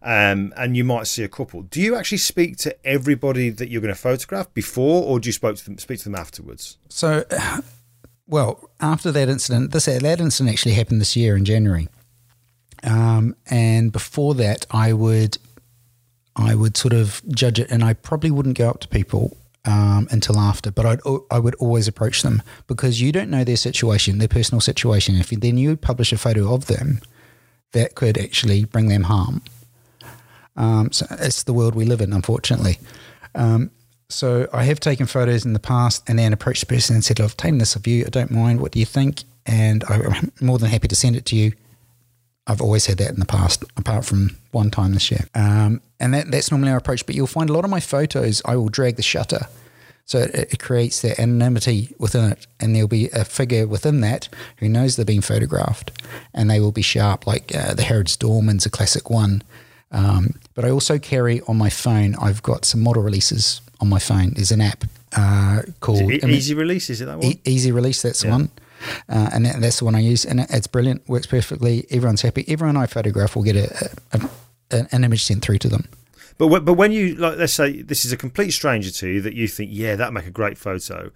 [0.03, 1.63] um, and you might see a couple.
[1.63, 5.33] Do you actually speak to everybody that you're going to photograph before, or do you
[5.33, 6.79] speak to them, speak to them afterwards?
[6.89, 7.25] So,
[8.27, 11.89] well, after that incident, this that incident actually happened this year in January,
[12.83, 15.39] um, and before that, I would.
[16.35, 20.09] I would sort of judge it, and I probably wouldn't go up to people um,
[20.11, 24.19] until after, but I'd, I would always approach them because you don't know their situation,
[24.19, 25.17] their personal situation.
[25.17, 27.01] If you, then you publish a photo of them,
[27.73, 29.43] that could actually bring them harm.
[30.57, 32.79] Um, so it's the world we live in, unfortunately.
[33.35, 33.71] Um,
[34.09, 37.21] so I have taken photos in the past and then approached the person and said,
[37.21, 38.05] I've taken this of you.
[38.07, 38.61] I don't mind.
[38.61, 39.23] What do you think?
[39.47, 41.53] And I'm more than happy to send it to you.
[42.47, 45.27] I've always had that in the past, apart from one time this year.
[45.35, 47.07] Um, and that, that's normally our approach.
[47.07, 49.47] But you'll find a lot of my photos, I will drag the shutter.
[50.05, 52.47] So it, it, creates that anonymity within it.
[52.59, 55.93] And there'll be a figure within that who knows they're being photographed.
[56.35, 59.43] And they will be sharp, like uh, the Harrods Dorman's a classic one.
[59.93, 63.99] Um, but I also carry on my phone, I've got some model releases on my
[63.99, 64.33] phone.
[64.35, 67.27] There's an app uh, called Easy Release, is it that one?
[67.27, 68.31] E- Easy Release, that's yeah.
[68.31, 68.51] the one.
[69.09, 71.09] Uh, and that, that's the one I use, and it's brilliant.
[71.09, 71.87] Works perfectly.
[71.91, 72.45] Everyone's happy.
[72.49, 74.31] Everyone I photograph will get a, a,
[74.71, 75.89] a an image sent through to them.
[76.39, 79.35] But but when you like, let's say this is a complete stranger to you that
[79.35, 81.11] you think, yeah, that'd make a great photo.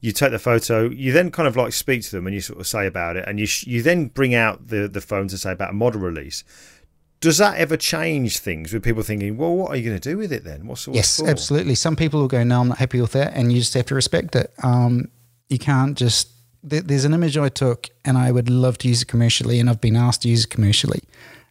[0.00, 2.60] You take the photo, you then kind of like speak to them, and you sort
[2.60, 5.38] of say about it, and you sh- you then bring out the the phone to
[5.38, 6.44] say about a model release.
[7.20, 10.18] Does that ever change things with people thinking, well, what are you going to do
[10.18, 10.66] with it then?
[10.66, 11.28] What's, what's yes, for?
[11.30, 11.74] absolutely.
[11.74, 13.94] Some people will go, no, I'm not happy with that, and you just have to
[13.94, 14.52] respect it.
[14.62, 15.10] Um,
[15.48, 16.28] you can't just
[16.68, 19.68] th- there's an image I took, and I would love to use it commercially, and
[19.70, 21.00] I've been asked to use it commercially.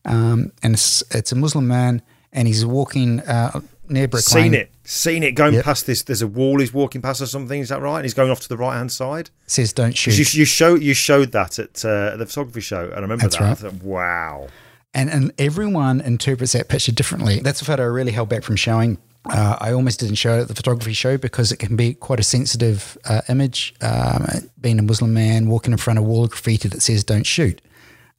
[0.05, 4.53] Um, and it's it's a Muslim man, and he's walking uh, near Brick Seen Lane.
[4.55, 5.63] it, seen it going Yep.
[5.65, 6.01] past this.
[6.03, 7.59] There's a wall he's walking past or something.
[7.61, 7.97] Is that right?
[7.97, 9.29] And he's going off to the right hand side.
[9.47, 10.17] Says don't shoot.
[10.17, 13.37] You, you show you showed that at uh, the photography show, and I remember That's
[13.37, 13.51] that.
[13.51, 14.47] I thought, wow.
[14.93, 17.39] and and everyone interprets that picture differently.
[17.39, 18.97] That's a photo I really held back from showing.
[19.29, 22.19] Uh, I almost didn't show it at the photography show because it can be quite
[22.19, 23.73] a sensitive uh, image.
[23.81, 24.25] Um,
[24.59, 27.25] being a Muslim man walking in front of a wall of graffiti that says "Don't
[27.25, 27.61] shoot."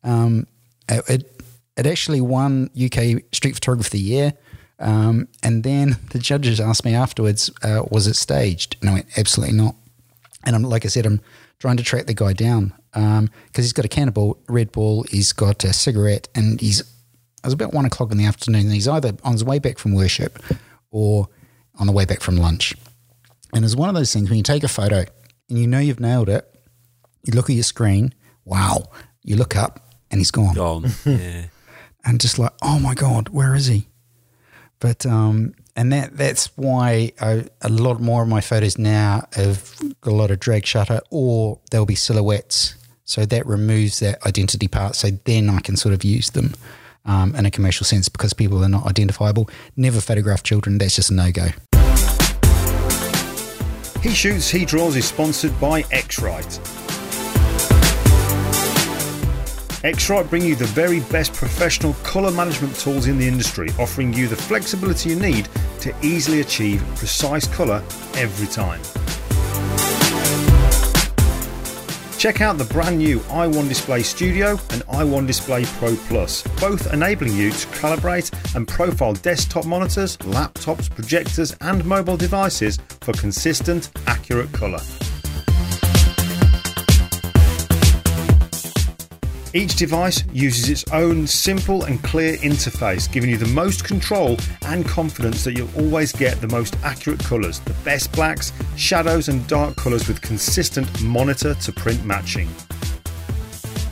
[0.02, 0.46] Um,
[0.88, 1.30] it,
[1.76, 4.32] it actually won UK Street Photography of the Year.
[4.78, 9.06] Um, and then the judges asked me afterwards, uh, "Was it staged?" And I went,
[9.18, 9.76] "Absolutely not."
[10.44, 11.20] And I'm like I said, I'm
[11.58, 15.64] trying to track the guy down because he's got a cannibal Red Bull, he's got
[15.64, 16.80] a cigarette, and he's.
[16.80, 18.62] It was about one o'clock in the afternoon.
[18.62, 20.42] And he's either on his way back from worship
[20.94, 21.28] or
[21.78, 22.74] on the way back from lunch.
[23.52, 25.04] And it's one of those things when you take a photo
[25.50, 26.48] and you know you've nailed it.
[27.24, 28.84] You look at your screen, wow.
[29.22, 29.80] You look up
[30.10, 30.84] and he's gone Gone.
[31.04, 31.46] yeah.
[32.04, 33.88] and just like, oh my god, where is he?
[34.78, 39.74] But um, and that that's why I, a lot more of my photos now have
[40.00, 42.74] got a lot of drag shutter, or there'll be silhouettes.
[43.04, 44.94] So that removes that identity part.
[44.94, 46.54] So then I can sort of use them
[47.04, 49.48] um, in a commercial sense because people are not identifiable.
[49.76, 50.78] Never photograph children.
[50.78, 51.48] That's just a no go.
[54.02, 56.60] He Shoots, He Draws is sponsored by X-Rite.
[59.82, 64.28] X-Rite bring you the very best professional colour management tools in the industry, offering you
[64.28, 65.48] the flexibility you need
[65.80, 67.82] to easily achieve precise colour
[68.14, 68.80] every time.
[72.24, 77.36] Check out the brand new i1 Display Studio and i1 Display Pro Plus, both enabling
[77.36, 84.50] you to calibrate and profile desktop monitors, laptops, projectors, and mobile devices for consistent, accurate
[84.54, 84.80] colour.
[89.56, 94.36] Each device uses its own simple and clear interface, giving you the most control
[94.66, 99.46] and confidence that you'll always get the most accurate colours, the best blacks, shadows, and
[99.46, 102.48] dark colours with consistent monitor to print matching.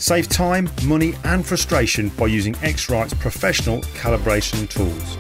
[0.01, 5.16] Save time, money, and frustration by using X-Rite's professional calibration tools.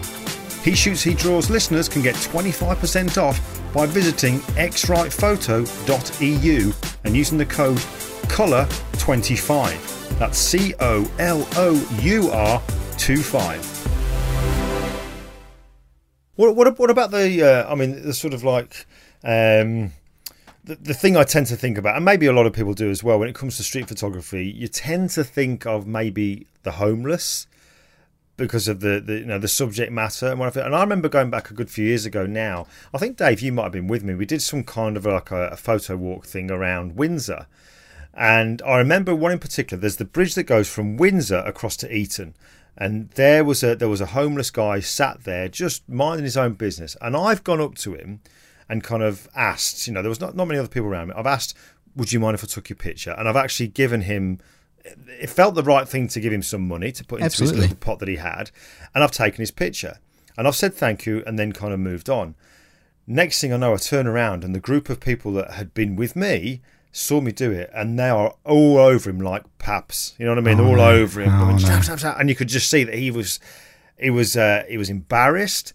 [0.64, 3.40] He Shoots, He Draws listeners can get 25% off
[3.72, 6.72] by visiting xritephoto.eu
[7.04, 7.78] and using the code
[8.26, 10.01] COLOUR25.
[10.18, 12.62] That's C O L O U R
[12.98, 13.82] 25.
[16.36, 18.86] What, what, what about the, uh, I mean, the sort of like,
[19.22, 19.92] um,
[20.64, 22.90] the, the thing I tend to think about, and maybe a lot of people do
[22.90, 26.72] as well, when it comes to street photography, you tend to think of maybe the
[26.72, 27.46] homeless
[28.36, 30.60] because of the, the you know the subject matter and whatever.
[30.60, 32.66] And I remember going back a good few years ago now.
[32.94, 34.14] I think Dave, you might have been with me.
[34.14, 37.46] We did some kind of like a, a photo walk thing around Windsor.
[38.14, 39.80] And I remember one in particular.
[39.80, 42.34] There's the bridge that goes from Windsor across to Eton,
[42.76, 46.54] and there was a there was a homeless guy sat there just minding his own
[46.54, 46.96] business.
[47.00, 48.20] And I've gone up to him
[48.68, 49.86] and kind of asked.
[49.86, 51.14] You know, there was not not many other people around me.
[51.16, 51.56] I've asked,
[51.96, 54.40] "Would you mind if I took your picture?" And I've actually given him.
[54.84, 57.76] It felt the right thing to give him some money to put into his little
[57.76, 58.50] pot that he had,
[58.94, 59.98] and I've taken his picture.
[60.36, 62.34] And I've said thank you, and then kind of moved on.
[63.06, 65.96] Next thing I know, I turn around and the group of people that had been
[65.96, 70.14] with me saw me do it, and they are all over him like paps.
[70.18, 70.60] You know what I mean?
[70.60, 70.90] Oh, all no.
[70.90, 72.14] over him, Oh, no.
[72.18, 73.40] And you could just see that he was,
[73.98, 75.72] he was, uh, he was embarrassed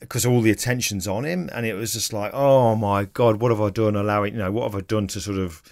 [0.00, 3.50] because all the attention's on him, and it was just like, oh my god, what
[3.50, 3.94] have I done?
[3.94, 5.62] Allowing, you know, what have I done to sort of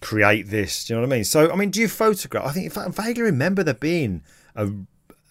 [0.00, 0.84] create this?
[0.84, 1.24] Do you know what I mean?
[1.24, 2.46] So, I mean, do you photograph?
[2.46, 4.22] I think if I vaguely remember there being
[4.54, 4.70] a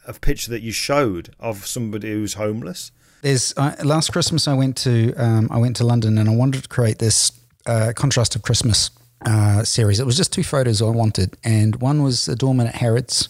[0.08, 2.92] a picture that you showed of somebody who's homeless.
[3.22, 6.64] There's uh, last Christmas I went to um, I went to London and I wanted
[6.64, 7.32] to create this
[7.66, 8.92] uh, contrast of Christmas
[9.26, 10.00] uh, series.
[10.00, 13.30] It was just two photos I wanted, and one was a doorman at Harrods.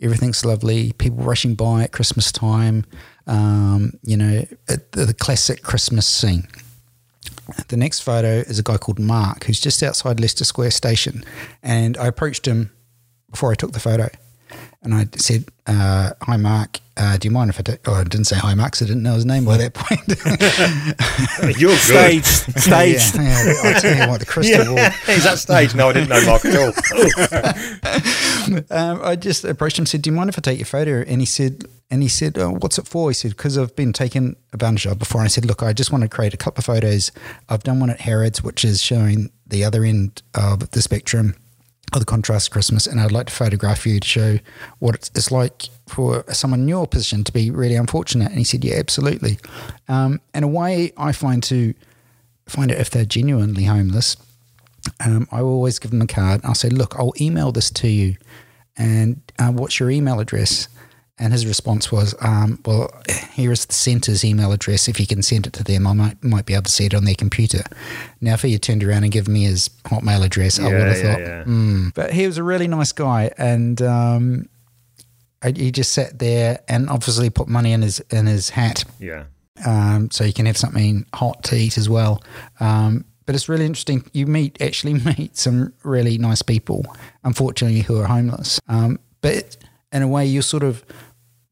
[0.00, 0.92] Everything's lovely.
[0.92, 2.84] People rushing by at Christmas time.
[3.26, 6.48] Um, you know, the, the classic Christmas scene.
[7.68, 11.24] The next photo is a guy called Mark who's just outside Leicester Square Station,
[11.62, 12.70] and I approached him
[13.30, 14.08] before I took the photo,
[14.84, 16.78] and I said, uh, "Hi, Mark.
[16.96, 17.76] Uh, do you mind if I?" Do-?
[17.86, 20.00] Oh, I didn't say hi, Mark, 'cause I didn't know his name by that point.
[21.60, 21.78] You're good.
[22.24, 22.26] Staged.
[22.60, 23.14] Staged.
[23.16, 24.78] yeah, yeah, I tell you what, the crystal ball.
[25.08, 25.74] Is that stage?
[25.74, 26.72] No, I didn't know Mark at all.
[28.70, 31.00] Um, I just approached him, and said, "Do you mind if I take your photo?"
[31.06, 33.92] And he said, "And he said, oh, what's it for?" He said, "Because I've been
[33.92, 36.60] taken advantage of before." And I said, "Look, I just want to create a couple
[36.60, 37.10] of photos.
[37.48, 41.34] I've done one at Harrods, which is showing the other end of the spectrum
[41.92, 44.38] of the contrast Christmas, and I'd like to photograph you to show
[44.78, 48.44] what it's, it's like for someone in your position to be really unfortunate." And he
[48.44, 49.38] said, "Yeah, absolutely."
[49.88, 51.74] Um, and a way I find to
[52.46, 54.16] find out if they're genuinely homeless
[55.04, 56.40] um, I will always give them a card.
[56.44, 58.16] I'll say, look, I'll email this to you,
[58.76, 60.68] and uh, what's your email address?
[61.16, 62.90] And his response was, um, "Well,
[63.34, 64.88] here is the centre's email address.
[64.88, 66.94] If you can send it to them, I might might be able to see it
[66.94, 67.62] on their computer."
[68.20, 70.96] Now, if he had turned around and given me his Hotmail address, I would have
[70.96, 71.44] yeah, thought, yeah.
[71.44, 74.48] "Hmm." But he was a really nice guy, and um,
[75.40, 79.24] I, he just sat there and obviously put money in his in his hat, Yeah.
[79.64, 82.24] um, so you can have something hot to eat as well.
[82.58, 84.04] Um, but it's really interesting.
[84.12, 86.84] You meet actually meet some really nice people,
[87.22, 88.60] unfortunately, who are homeless.
[88.66, 89.56] Um, but
[89.94, 90.84] in a way, you're sort of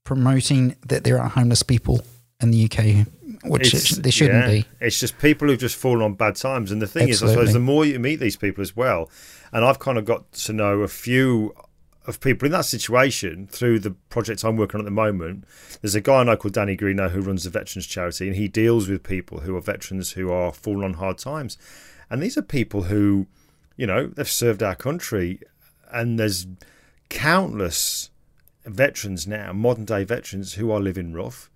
[0.04, 2.02] promoting that there are homeless people
[2.40, 3.06] in the UK,
[3.44, 4.50] which it, there shouldn't yeah.
[4.50, 4.64] be.
[4.80, 6.72] It's just people who've just fallen on bad times.
[6.72, 9.08] And the thing is, I suppose the more you meet these people as well,
[9.52, 11.54] and I've kind of got to know a few
[12.06, 15.44] of people in that situation through the project I'm working on at the moment.
[15.80, 18.48] There's a guy I know called Danny Greeno who runs a Veterans Charity, and he
[18.48, 21.56] deals with people who are veterans who are fallen on hard times.
[22.10, 23.28] And these are people who,
[23.76, 25.40] you know, they've served our country,
[25.92, 26.46] and there's
[27.08, 28.10] countless
[28.64, 31.50] veterans now, modern day veterans, who are living rough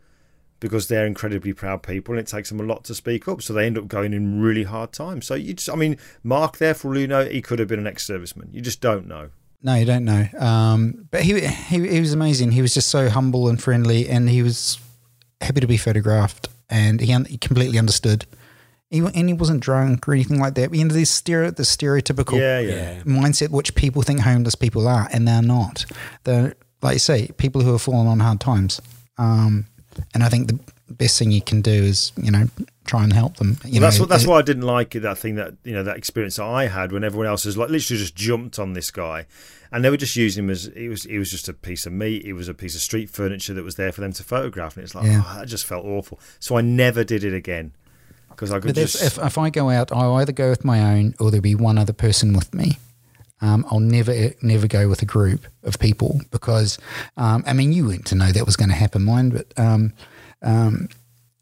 [0.58, 3.42] because they're incredibly proud people and it takes them a lot to speak up.
[3.42, 5.26] So they end up going in really hard times.
[5.26, 7.78] So you just, I mean, Mark, there for all you know, he could have been
[7.78, 8.52] an ex serviceman.
[8.54, 9.30] You just don't know.
[9.62, 10.26] No, you don't know.
[10.38, 12.52] Um, but he, he he was amazing.
[12.52, 14.78] He was just so humble and friendly, and he was
[15.40, 18.26] happy to be photographed, and he, un- he completely understood.
[18.90, 20.70] He, and he wasn't drunk or anything like that.
[20.70, 22.92] But, you know, this stereo, the stereotypical Yeah, yeah.
[22.92, 23.02] Yeah.
[23.02, 25.84] mindset which people think homeless people are, and they're not.
[26.24, 28.80] They're like you say, people who have fallen on hard times.
[29.18, 29.66] Um,
[30.14, 30.58] and I think the
[30.90, 32.46] best thing you can do is you know
[32.84, 33.56] try and help them.
[33.64, 35.00] You Well, that's know, what that's it- why I didn't like it.
[35.00, 37.70] That thing that you know that experience that I had when everyone else has like
[37.70, 39.24] literally just jumped on this guy,
[39.72, 41.04] and they were just using him as it was.
[41.04, 42.24] He was just a piece of meat.
[42.24, 44.84] it was a piece of street furniture that was there for them to photograph, and
[44.84, 45.22] it's like Yeah.
[45.26, 46.20] oh, that just felt awful.
[46.40, 47.72] So I never did it again
[48.28, 50.94] because I could But just if, if I go out, I'll either go with my
[50.94, 52.78] own or there'll be one other person with me.
[53.40, 56.78] Um, I'll never, never go with a group of people because,
[57.16, 59.92] um, I mean, you went to know that was going to happen, mine, but um,
[60.42, 60.88] um,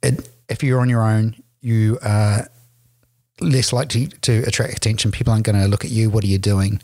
[0.02, 2.48] it, if you're on your own, you are
[3.40, 5.12] less likely to attract attention.
[5.12, 6.10] People aren't going to look at you.
[6.10, 6.80] What are you doing?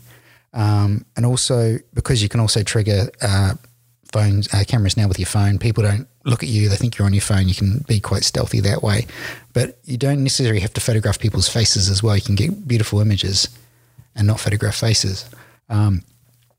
[0.53, 3.53] Um, and also because you can also trigger uh,
[4.11, 5.59] phones, uh, cameras now with your phone.
[5.59, 7.47] People don't look at you; they think you're on your phone.
[7.47, 9.07] You can be quite stealthy that way,
[9.53, 12.15] but you don't necessarily have to photograph people's faces as well.
[12.15, 13.47] You can get beautiful images
[14.15, 15.29] and not photograph faces.
[15.69, 16.03] Um,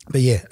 [0.08, 0.42] but yeah,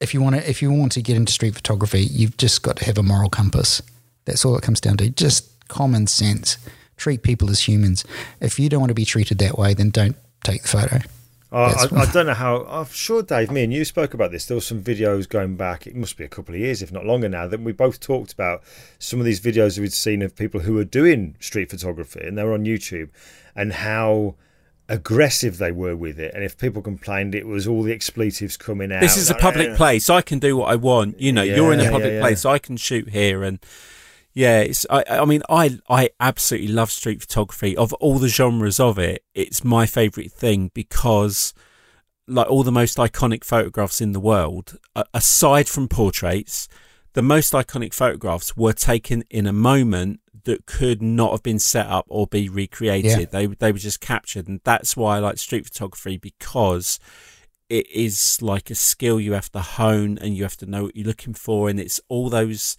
[0.00, 2.76] if you want to, if you want to get into street photography, you've just got
[2.78, 3.82] to have a moral compass.
[4.24, 5.10] That's all it comes down to.
[5.10, 6.58] Just common sense.
[6.96, 8.04] Treat people as humans.
[8.40, 10.98] If you don't want to be treated that way, then don't take the photo.
[11.52, 12.64] I, I, I don't know how.
[12.64, 14.46] I'm sure, Dave, me and you spoke about this.
[14.46, 15.86] There were some videos going back.
[15.86, 18.32] It must be a couple of years, if not longer now, that we both talked
[18.32, 18.62] about
[18.98, 22.42] some of these videos we'd seen of people who were doing street photography, and they
[22.42, 23.10] were on YouTube,
[23.54, 24.34] and how
[24.88, 26.34] aggressive they were with it.
[26.34, 29.00] And if people complained, it was all the expletives coming out.
[29.00, 30.08] This is a public place.
[30.08, 31.20] I can do what I want.
[31.20, 32.20] You know, you're in a public yeah, yeah.
[32.20, 32.44] place.
[32.44, 33.58] I can shoot here, and
[34.32, 34.86] yeah, it's.
[34.90, 37.76] I, I mean, I I absolutely love street photography.
[37.76, 41.54] Of all the genres of it, it's my favourite thing because,
[42.28, 44.76] like all the most iconic photographs in the world,
[45.12, 46.68] aside from portraits,
[47.14, 51.86] the most iconic photographs were taken in a moment that could not have been set
[51.86, 53.18] up or be recreated.
[53.20, 53.26] Yeah.
[53.26, 56.98] They they were just captured, and that's why I like street photography because
[57.68, 60.96] it is like a skill you have to hone and you have to know what
[60.96, 62.76] you're looking for, and it's all those.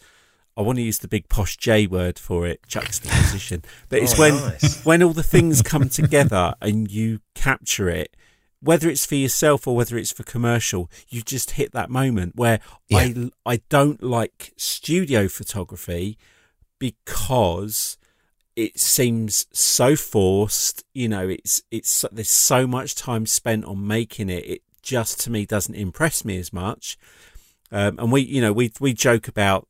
[0.56, 3.64] I want to use the big posh J word for it, juxtaposition.
[3.90, 4.84] But it's Oh, when nice.
[4.90, 8.16] when all the things come together and you capture it,
[8.60, 12.60] whether it's for yourself or whether it's for commercial, you just hit that moment where
[12.92, 16.18] I I don't like studio photography
[16.80, 17.98] because
[18.56, 20.84] it seems so forced.
[20.94, 24.46] You know, it's it's there's so much time spent on making it.
[24.46, 26.98] It just to me doesn't impress me as much.
[27.72, 29.68] Um, and we, you know, we we joke about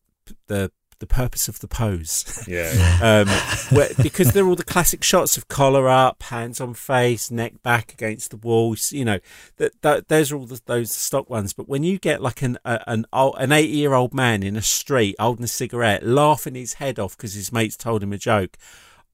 [0.48, 3.26] the the purpose of the pose Yeah, yeah.
[3.28, 3.28] um,
[3.76, 7.94] where, because they're all the classic shots of collar up, hands on face, neck back
[7.94, 8.76] against the wall.
[8.90, 9.20] You know,
[9.58, 11.54] that, that those are all the, those stock ones.
[11.54, 14.56] But when you get like an a, an old, an eighty year old man in
[14.56, 18.18] a street holding a cigarette, laughing his head off because his mates told him a
[18.18, 18.58] joke,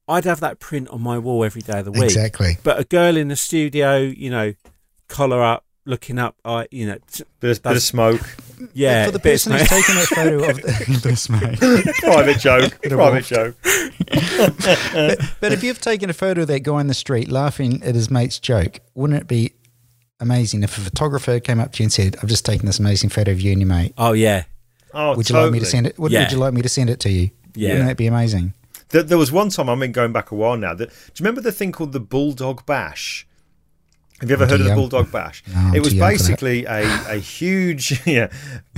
[0.08, 2.04] I'd have that print on my wall every day of the week.
[2.04, 2.58] Exactly.
[2.62, 4.54] But a girl in the studio, you know,
[5.08, 8.20] collar up, looking up, I, you know, t- Bit, of, bit of smoke.
[8.74, 11.58] yeah, For the a bit of person who's taking that photo of the, this mate.
[12.00, 12.80] Private joke.
[12.82, 13.56] Private joke.
[14.48, 17.94] but, but if you've taken a photo of that guy in the street laughing at
[17.94, 19.52] his mate's joke, wouldn't it be
[20.20, 23.10] amazing if a photographer came up to you and said, "I've just taken this amazing
[23.10, 23.92] photo of you and your mate.
[23.98, 24.44] oh yeah,
[24.96, 25.44] Oh, Would you totally.
[25.44, 25.98] like me to send it?
[25.98, 26.20] Would, Yeah.
[26.20, 27.30] would you like me to send it to you?
[27.56, 27.70] Yeah.
[27.70, 28.54] Wouldn't that be amazing?
[28.90, 30.72] There, there was one time, I mean, going back a while now.
[30.72, 33.26] That, do you remember the thing called the Bulldog Bash?
[34.20, 34.74] Have you ever heard of the.
[34.74, 35.42] Bulldog Bash?
[35.52, 36.18] No, it was too young for that.
[36.18, 38.28] basically a, a huge yeah,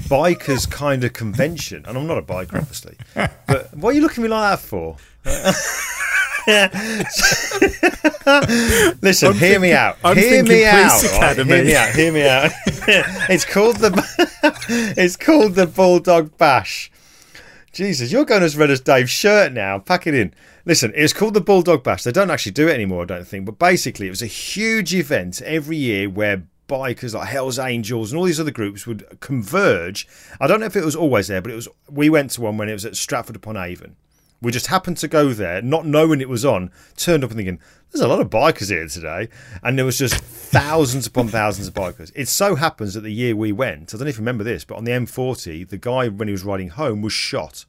[0.03, 1.85] bikers kind of convention.
[1.87, 2.97] And I'm not a biker, obviously.
[3.15, 4.97] But what are you looking at me like that for?
[9.03, 9.99] Listen, I'm hear me out.
[10.05, 11.03] I'm hear me out.
[11.03, 11.37] Right?
[11.37, 11.95] Hear me out.
[11.95, 12.51] Hear me out.
[13.29, 16.91] it's called the it's called the Bulldog Bash.
[17.73, 19.81] Jesus, you're going as red as Dave's shirt now.
[19.81, 20.33] Pack it in.
[20.67, 22.03] Listen, it's called the Bulldog Bash.
[22.03, 23.47] They don't actually do it anymore, I don't think.
[23.47, 28.19] But basically, it was a huge event every year where bikers like Hell's Angels and
[28.19, 30.09] all these other groups would converge.
[30.41, 31.69] I don't know if it was always there, but it was.
[31.89, 33.95] We went to one when it was at Stratford upon Avon.
[34.43, 36.73] We just happened to go there, not knowing it was on.
[36.97, 37.61] Turned up and thinking,
[37.93, 39.29] "There's a lot of bikers here today,"
[39.63, 42.11] and there was just thousands upon thousands of bikers.
[42.17, 44.65] It so happens that the year we went, I don't know if you remember this,
[44.65, 47.65] but on the M40, the guy when he was riding home was shot.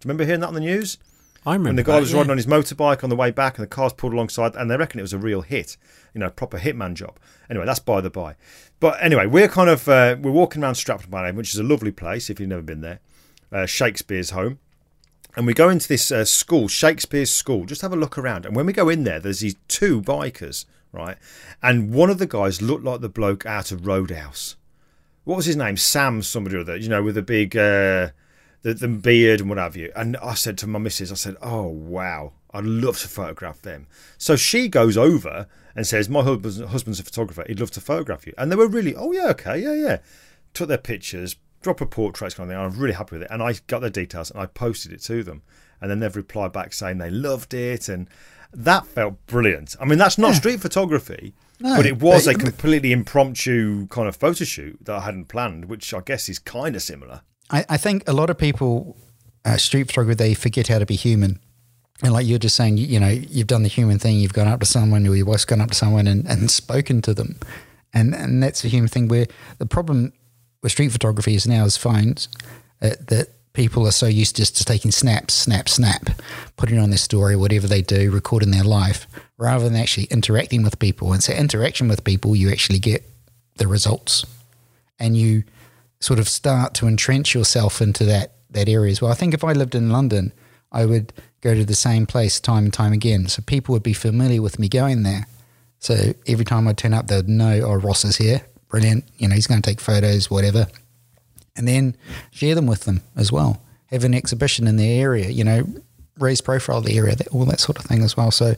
[0.00, 0.98] Do you remember hearing that on the news?
[1.46, 1.70] I remember.
[1.70, 2.18] And the guy that, was yeah.
[2.18, 4.76] riding on his motorbike on the way back, and the cars pulled alongside, and they
[4.76, 5.76] reckon it was a real hit,
[6.14, 7.18] you know, proper hitman job.
[7.48, 8.36] Anyway, that's by the by.
[8.78, 11.64] But anyway, we're kind of uh, we're walking around Stratford upon Avon, which is a
[11.64, 13.00] lovely place if you've never been there.
[13.50, 14.58] Uh, Shakespeare's home,
[15.34, 17.64] and we go into this uh, school, Shakespeare's school.
[17.64, 20.66] Just have a look around, and when we go in there, there's these two bikers,
[20.92, 21.16] right?
[21.62, 24.56] And one of the guys looked like the bloke out of Roadhouse.
[25.24, 25.76] What was his name?
[25.76, 27.56] Sam, somebody or other, you know, with a big.
[28.62, 29.90] The, the beard and what have you.
[29.96, 33.86] And I said to my missus, I said, oh, wow, I'd love to photograph them.
[34.18, 37.44] So she goes over and says, my husband's, husband's a photographer.
[37.46, 38.34] He'd love to photograph you.
[38.36, 39.98] And they were really, oh, yeah, okay, yeah, yeah.
[40.52, 42.62] Took their pictures, drop a portrait kind of thing.
[42.62, 43.30] I'm really happy with it.
[43.30, 45.42] And I got their details and I posted it to them.
[45.80, 47.88] And then they've replied back saying they loved it.
[47.88, 48.08] And
[48.52, 49.74] that felt brilliant.
[49.80, 51.32] I mean, that's not street photography.
[51.60, 55.28] No, but it was but- a completely impromptu kind of photo shoot that I hadn't
[55.28, 57.22] planned, which I guess is kind of similar.
[57.50, 58.96] I, I think a lot of people,
[59.44, 61.38] uh, street photography, they forget how to be human.
[62.02, 64.20] And like you're just saying, you, you know, you've done the human thing.
[64.20, 67.02] You've gone up to someone, or your wife's gone up to someone and, and spoken
[67.02, 67.38] to them,
[67.92, 69.08] and and that's a human thing.
[69.08, 69.26] Where
[69.58, 70.14] the problem
[70.62, 72.28] with street photography is now is phones
[72.80, 76.08] uh, that people are so used just to taking snaps, snap, snap,
[76.56, 80.78] putting on their story, whatever they do, recording their life, rather than actually interacting with
[80.78, 81.12] people.
[81.12, 83.04] And so, interaction with people, you actually get
[83.56, 84.24] the results,
[84.98, 85.44] and you
[86.00, 89.12] sort of start to entrench yourself into that that area as well.
[89.12, 90.32] I think if I lived in London,
[90.72, 93.28] I would go to the same place time and time again.
[93.28, 95.26] So people would be familiar with me going there.
[95.78, 98.42] So every time I turn up, they'd know, oh, Ross is here.
[98.68, 99.04] Brilliant.
[99.18, 100.66] You know, he's going to take photos, whatever.
[101.56, 101.96] And then
[102.30, 103.62] share them with them as well.
[103.86, 105.64] Have an exhibition in the area, you know,
[106.18, 108.30] raise profile of the area, that, all that sort of thing as well.
[108.30, 108.54] So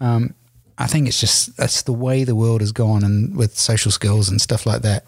[0.00, 0.34] um,
[0.78, 4.28] I think it's just, that's the way the world has gone and with social skills
[4.28, 5.06] and stuff like that.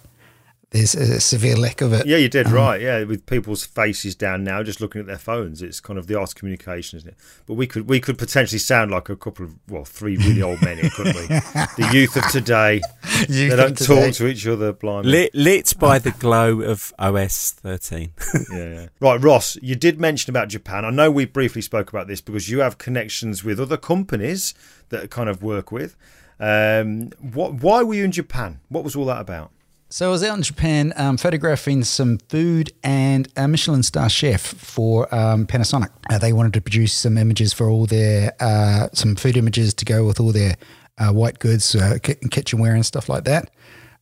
[0.72, 2.06] There's a severe lack of it.
[2.06, 2.80] Yeah, you're did right.
[2.80, 6.18] Yeah, with people's faces down now, just looking at their phones, it's kind of the
[6.18, 7.16] art of communication, isn't it?
[7.46, 10.62] But we could we could potentially sound like a couple of well, three really old
[10.62, 11.22] men, here, couldn't we?
[11.76, 12.80] The youth of today,
[13.28, 14.06] they Youth of don't today.
[14.06, 15.12] talk to each other blindly.
[15.12, 18.12] Lit, lit by the glow of OS 13.
[18.52, 18.86] yeah, yeah.
[19.00, 20.84] Right, Ross, you did mention about Japan.
[20.84, 24.54] I know we briefly spoke about this because you have connections with other companies
[24.88, 25.96] that kind of work with.
[26.40, 27.54] Um, what?
[27.54, 28.60] Why were you in Japan?
[28.68, 29.50] What was all that about?
[29.92, 34.40] So I was out in Japan um, photographing some food and a Michelin star chef
[34.40, 35.90] for um, Panasonic.
[36.08, 39.84] Uh, they wanted to produce some images for all their uh, some food images to
[39.84, 40.56] go with all their
[40.96, 43.50] uh, white goods, uh, ki- kitchenware and stuff like that.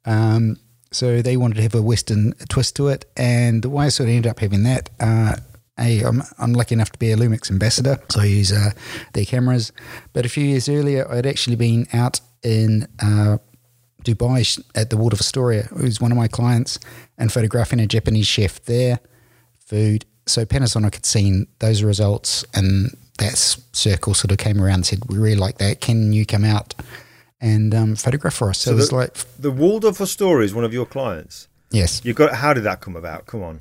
[0.04, 0.58] Um,
[0.92, 4.10] so they wanted to have a Western twist to it, and the way I sort
[4.10, 4.90] of ended up having that.
[5.00, 5.34] Uh,
[5.76, 8.70] I'm, I'm lucky enough to be a Lumix ambassador, so I use uh,
[9.14, 9.72] their cameras.
[10.12, 12.86] But a few years earlier, I'd actually been out in
[14.04, 16.78] Dubai at the Waldorf Astoria, who's one of my clients,
[17.18, 19.00] and photographing a Japanese chef there,
[19.58, 20.04] food.
[20.26, 23.36] So Panasonic had seen those results, and that
[23.72, 25.80] circle sort of came around and said, "We really like that.
[25.80, 26.74] Can you come out
[27.40, 30.54] and um, photograph for us?" So, So it was the- like, The Waldorf Astoria is
[30.54, 31.48] one of your clients.
[31.70, 32.34] yes, You got.
[32.34, 33.26] How did that come about?
[33.26, 33.60] Come on.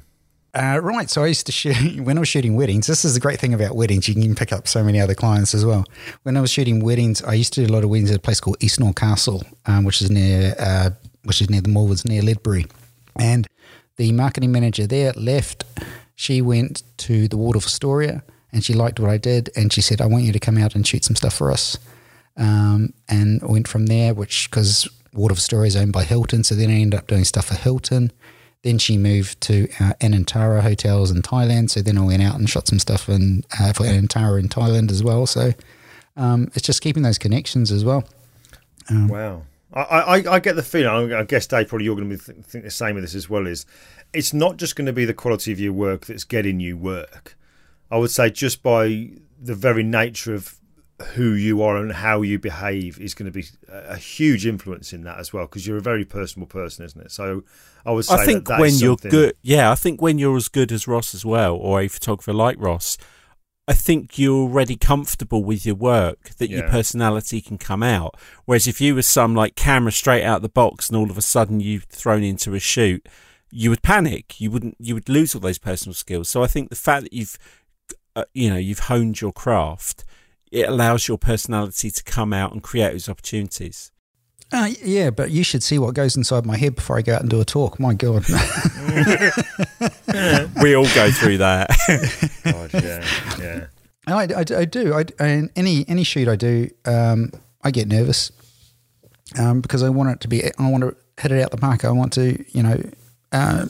[0.53, 1.09] Uh, right.
[1.09, 2.87] So I used to shoot when I was shooting weddings.
[2.87, 4.07] This is the great thing about weddings.
[4.07, 5.85] You can pick up so many other clients as well.
[6.23, 8.21] When I was shooting weddings, I used to do a lot of weddings at a
[8.21, 10.89] place called Eastnor Castle, um, which is near uh,
[11.23, 12.65] which is near the Morwards, near Ledbury.
[13.17, 13.47] And
[13.97, 15.65] the marketing manager there left.
[16.15, 19.49] She went to the Waldorf Astoria and she liked what I did.
[19.55, 21.77] And she said, I want you to come out and shoot some stuff for us.
[22.37, 26.43] Um, and went from there, which because Waldorf Astoria is owned by Hilton.
[26.43, 28.11] So then I ended up doing stuff for Hilton.
[28.63, 31.69] Then she moved to uh, Anantara hotels in Thailand.
[31.69, 34.91] So then I went out and shot some stuff in, uh, for Anantara in Thailand
[34.91, 35.25] as well.
[35.25, 35.53] So
[36.17, 38.03] um, it's just keeping those connections as well.
[38.91, 39.43] Wow.
[39.71, 42.45] I, I, I get the feeling, I guess, Dave, probably you're going to be th-
[42.45, 43.65] think the same of this as well, is
[44.13, 47.37] it's not just going to be the quality of your work that's getting you work.
[47.91, 50.58] I would say just by the very nature of
[51.13, 55.03] who you are and how you behave is going to be a huge influence in
[55.03, 57.11] that as well because you're a very personal person, isn't it?
[57.11, 57.43] So
[57.85, 60.49] I would I think that that when you're good, yeah, I think when you're as
[60.49, 62.97] good as Ross as well, or a photographer like Ross,
[63.67, 68.15] I think you're already comfortable with your work that your personality can come out.
[68.45, 71.21] Whereas if you were some like camera straight out the box and all of a
[71.21, 73.07] sudden you thrown into a shoot,
[73.51, 74.41] you would panic.
[74.41, 74.75] You wouldn't.
[74.79, 76.29] You would lose all those personal skills.
[76.29, 77.37] So I think the fact that you've,
[78.15, 80.03] uh, you know, you've honed your craft,
[80.51, 83.91] it allows your personality to come out and create those opportunities.
[84.51, 87.21] Uh, yeah, but you should see what goes inside my head before I go out
[87.21, 87.79] and do a talk.
[87.79, 88.25] My God.
[90.61, 91.69] we all go through that.
[92.43, 93.05] God, yeah,
[93.39, 93.67] yeah.
[94.07, 94.93] I, I, I do.
[94.93, 97.31] I, I, any any shoot I do, um,
[97.61, 98.31] I get nervous
[99.37, 100.43] um, because I want it to be.
[100.43, 101.85] I want to hit it out the park.
[101.85, 102.81] I want to, you know,
[103.31, 103.67] uh,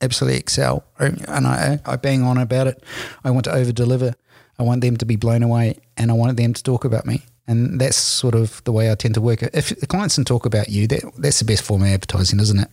[0.00, 2.80] absolutely excel, and I I bang on about it.
[3.24, 4.14] I want to over deliver.
[4.60, 7.22] I want them to be blown away, and I want them to talk about me.
[7.46, 9.42] And that's sort of the way I tend to work.
[9.42, 12.60] If the clients can talk about you, that that's the best form of advertising, isn't
[12.60, 12.68] it?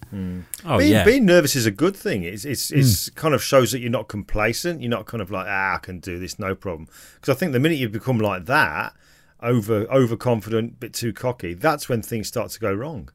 [0.66, 1.06] oh being, yeah.
[1.06, 2.24] being nervous is a good thing.
[2.24, 4.82] It's it's, it's kind of shows that you're not complacent.
[4.82, 6.90] You're not kind of like ah, I can do this, no problem.
[7.16, 8.94] Because I think the minute you become like that,
[9.42, 13.10] over overconfident, bit too cocky, that's when things start to go wrong.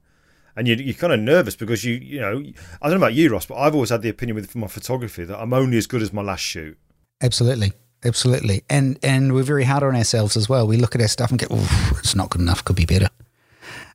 [0.56, 2.42] And you, you're kind of nervous because you you know
[2.80, 5.24] I don't know about you, Ross, but I've always had the opinion with my photography
[5.24, 6.78] that I'm only as good as my last shoot.
[7.20, 7.72] Absolutely.
[8.04, 8.64] Absolutely.
[8.68, 10.66] And and we're very hard on ourselves as well.
[10.66, 11.46] We look at our stuff and go,
[11.98, 13.08] it's not good enough, could be better.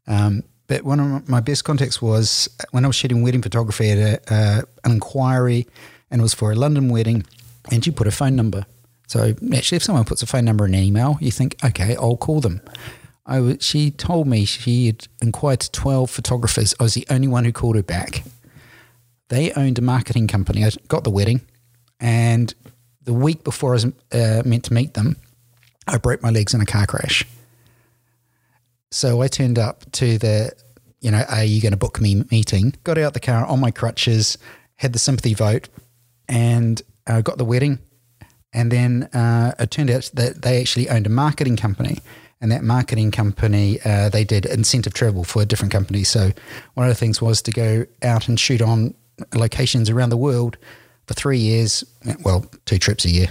[0.07, 3.97] Um, but one of my best contacts was when I was shooting wedding photography at
[3.97, 5.67] a, uh, an inquiry
[6.11, 7.25] and it was for a London wedding
[7.71, 8.65] and she put a phone number.
[9.07, 12.17] So actually, if someone puts a phone number in an email, you think, okay, I'll
[12.17, 12.61] call them.
[13.25, 16.73] I w- she told me she had inquired to 12 photographers.
[16.79, 18.23] I was the only one who called her back.
[19.29, 20.65] They owned a marketing company.
[20.65, 21.41] I got the wedding
[21.99, 22.53] and
[23.07, 25.15] the week before I was uh, meant to meet them,
[25.87, 27.23] I broke my legs in a car crash.
[28.91, 30.51] So I turned up to the,
[30.99, 32.75] you know, are you going to book me meeting?
[32.83, 34.37] Got out the car on my crutches,
[34.75, 35.69] had the sympathy vote,
[36.27, 37.79] and uh, got the wedding.
[38.51, 41.99] And then uh, it turned out that they actually owned a marketing company.
[42.41, 46.09] And that marketing company, uh, they did incentive travel for different companies.
[46.09, 46.31] So
[46.73, 48.95] one of the things was to go out and shoot on
[49.33, 50.57] locations around the world
[51.07, 51.83] for three years,
[52.23, 53.27] well, two trips a year,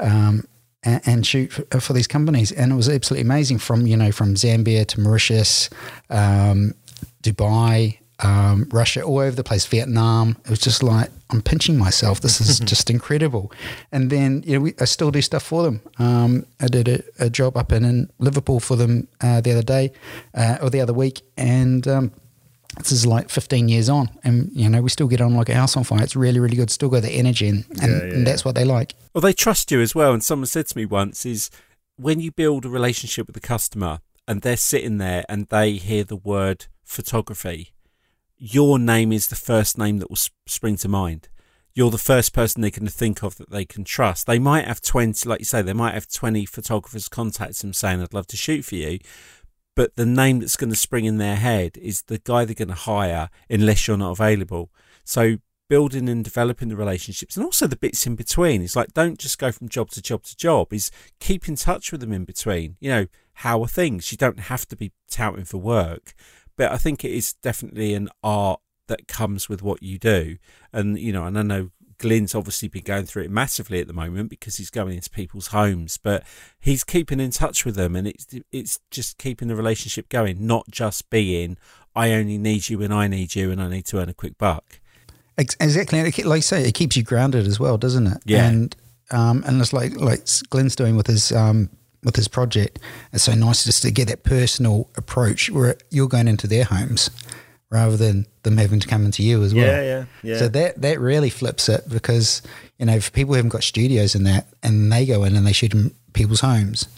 [0.00, 0.44] um,
[0.84, 2.52] and, and, shoot for, for, these companies.
[2.52, 5.68] And it was absolutely amazing from, you know, from Zambia to Mauritius,
[6.08, 6.74] um,
[7.22, 10.36] Dubai, um, Russia, all over the place, Vietnam.
[10.44, 12.20] It was just like, I'm pinching myself.
[12.20, 13.52] This is just incredible.
[13.90, 15.80] And then, you know, we, I still do stuff for them.
[15.98, 19.62] Um, I did a, a, job up in, in Liverpool for them uh, the other
[19.62, 19.92] day
[20.34, 21.22] uh, or the other week.
[21.36, 22.12] And, um,
[22.78, 25.54] this is like 15 years on and you know we still get on like a
[25.54, 28.14] house on fire it's really really good still got the energy and, and, Yeah, yeah,
[28.14, 30.12] and that's what they like Well, they trust you as well.
[30.12, 31.50] And someone said to me once is
[31.96, 33.98] when you build a relationship with the customer
[34.28, 37.72] and they're sitting there and they hear the word photography,
[38.36, 41.28] your name is the first name that will spring to mind.
[41.74, 44.28] You're the first person they can think of that they can trust.
[44.28, 48.00] They might have 20, like you say, they might have 20 photographers contact them saying,
[48.00, 49.00] I'd love to shoot for you.
[49.78, 52.66] But the name that's going to spring in their head is the guy they're going
[52.66, 54.72] to hire unless you're not available.
[55.04, 55.36] So
[55.68, 58.60] building and developing the relationships and also the bits in between.
[58.60, 60.72] It's like don't just go from job to job to job.
[60.72, 62.76] Is keep in touch with them in between.
[62.80, 64.10] You know, how are things?
[64.10, 66.12] You don't have to be touting for work.
[66.56, 68.58] But I think it is definitely an art
[68.88, 70.38] that comes with what you do.
[70.72, 73.92] And, you know, and I know Glyn's obviously been going through it massively at the
[73.92, 76.24] moment because he's going into people's homes, but
[76.60, 80.68] he's keeping in touch with them and it's it's just keeping the relationship going, not
[80.70, 81.56] just being
[81.94, 84.38] I only need you when I need you and I need to earn a quick
[84.38, 84.80] buck.
[85.36, 88.18] Exactly, like you say, it keeps you grounded as well, doesn't it?
[88.24, 88.48] Yeah.
[88.48, 88.76] and
[89.10, 91.70] um, and it's like like Glyn's doing with his um
[92.04, 92.78] with his project.
[93.12, 97.10] It's so nice just to get that personal approach where you're going into their homes
[97.70, 99.66] rather than them having to come into you as well.
[99.66, 100.38] Yeah, yeah, yeah.
[100.38, 102.42] So that that really flips it because
[102.78, 105.52] you know for people haven't got studios in that and they go in and they
[105.52, 106.88] shoot in people's homes,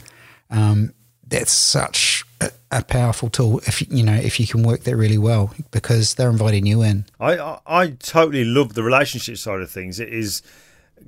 [0.51, 0.93] um,
[1.27, 5.19] that's such a, a powerful tool if you know if you can work that really
[5.19, 7.05] well because they're inviting you in.
[7.19, 9.99] I, I I totally love the relationship side of things.
[9.99, 10.43] It is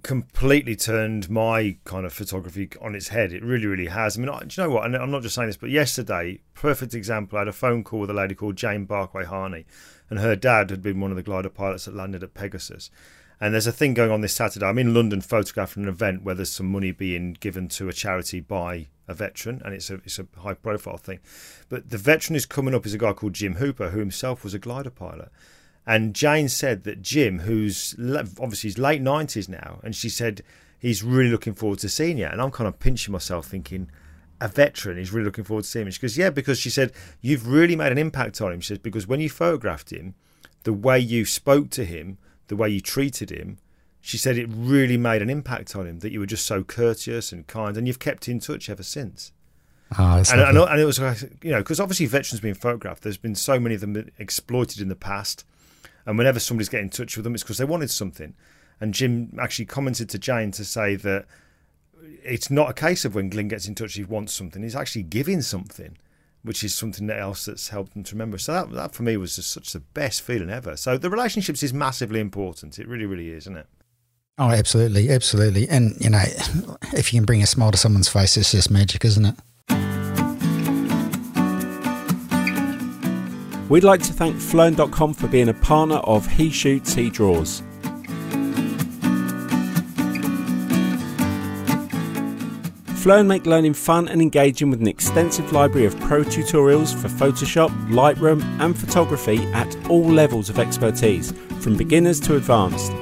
[0.02, 3.32] completely turned my kind of photography on its head.
[3.32, 4.16] It really, really has.
[4.16, 4.84] I mean, I, do you know what?
[4.84, 7.38] And I'm not just saying this, but yesterday, perfect example.
[7.38, 9.66] I had a phone call with a lady called Jane Barkway Harney,
[10.10, 12.90] and her dad had been one of the glider pilots that landed at Pegasus.
[13.40, 14.64] And there's a thing going on this Saturday.
[14.64, 18.38] I'm in London photographing an event where there's some money being given to a charity
[18.38, 21.18] by a veteran, and it's a it's a high profile thing.
[21.68, 24.54] But the veteran is coming up is a guy called Jim Hooper, who himself was
[24.54, 25.30] a glider pilot.
[25.86, 30.42] And Jane said that Jim, who's obviously he's late nineties now, and she said
[30.78, 32.26] he's really looking forward to seeing you.
[32.26, 33.90] And I'm kind of pinching myself, thinking,
[34.40, 35.92] a veteran is really looking forward to seeing him.
[35.92, 38.60] She goes, yeah, because she said you've really made an impact on him.
[38.60, 40.14] She says because when you photographed him,
[40.64, 42.18] the way you spoke to him,
[42.48, 43.58] the way you treated him,
[44.00, 46.00] she said it really made an impact on him.
[46.00, 49.32] That you were just so courteous and kind, and you've kept in touch ever since.
[49.98, 50.98] Oh, and, and, and, it was
[51.42, 54.88] you know because obviously veterans being photographed, there's been so many of them exploited in
[54.88, 55.44] the past,
[56.06, 58.34] and whenever somebody's getting in touch with them, it's because they wanted something.
[58.80, 61.26] And Jim actually commented to Jane to say that
[62.24, 64.62] it's not a case of when Glyn gets in touch, he wants something.
[64.62, 65.96] He's actually giving something,
[66.42, 68.38] which is something else that's helped him to remember.
[68.38, 70.76] So that, that for me was just such the best feeling ever.
[70.76, 72.78] So the relationships is massively important.
[72.78, 73.66] It really, really is, isn't it?
[74.38, 75.68] Oh, absolutely, absolutely.
[75.68, 76.22] And you know,
[76.94, 79.36] if you can bring a smile to someone's face, it's just magic, isn't it?
[83.72, 87.62] We'd like to thank Phlearn.com for being a partner of He Shoots, He Draws.
[93.00, 97.70] Phlearn make learning fun and engaging with an extensive library of pro tutorials for Photoshop,
[97.88, 102.92] Lightroom, and photography at all levels of expertise, from beginners to advanced.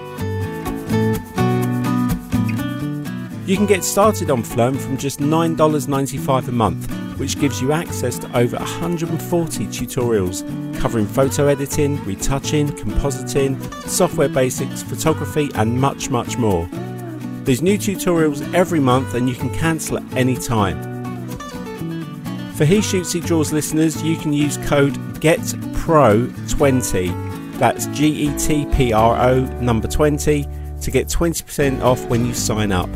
[3.45, 8.19] You can get started on Phlearn from just $9.95 a month, which gives you access
[8.19, 10.43] to over 140 tutorials
[10.81, 16.67] covering photo editing, retouching, compositing, software basics, photography, and much, much more.
[17.45, 20.81] There's new tutorials every month and you can cancel at any time.
[22.55, 28.65] For He Shoots He Draws listeners, you can use code GETPRO20, that's G E T
[28.73, 30.47] P R O number 20,
[30.81, 32.89] to get 20% off when you sign up.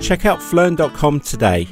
[0.00, 1.68] Check out phlearn.com today.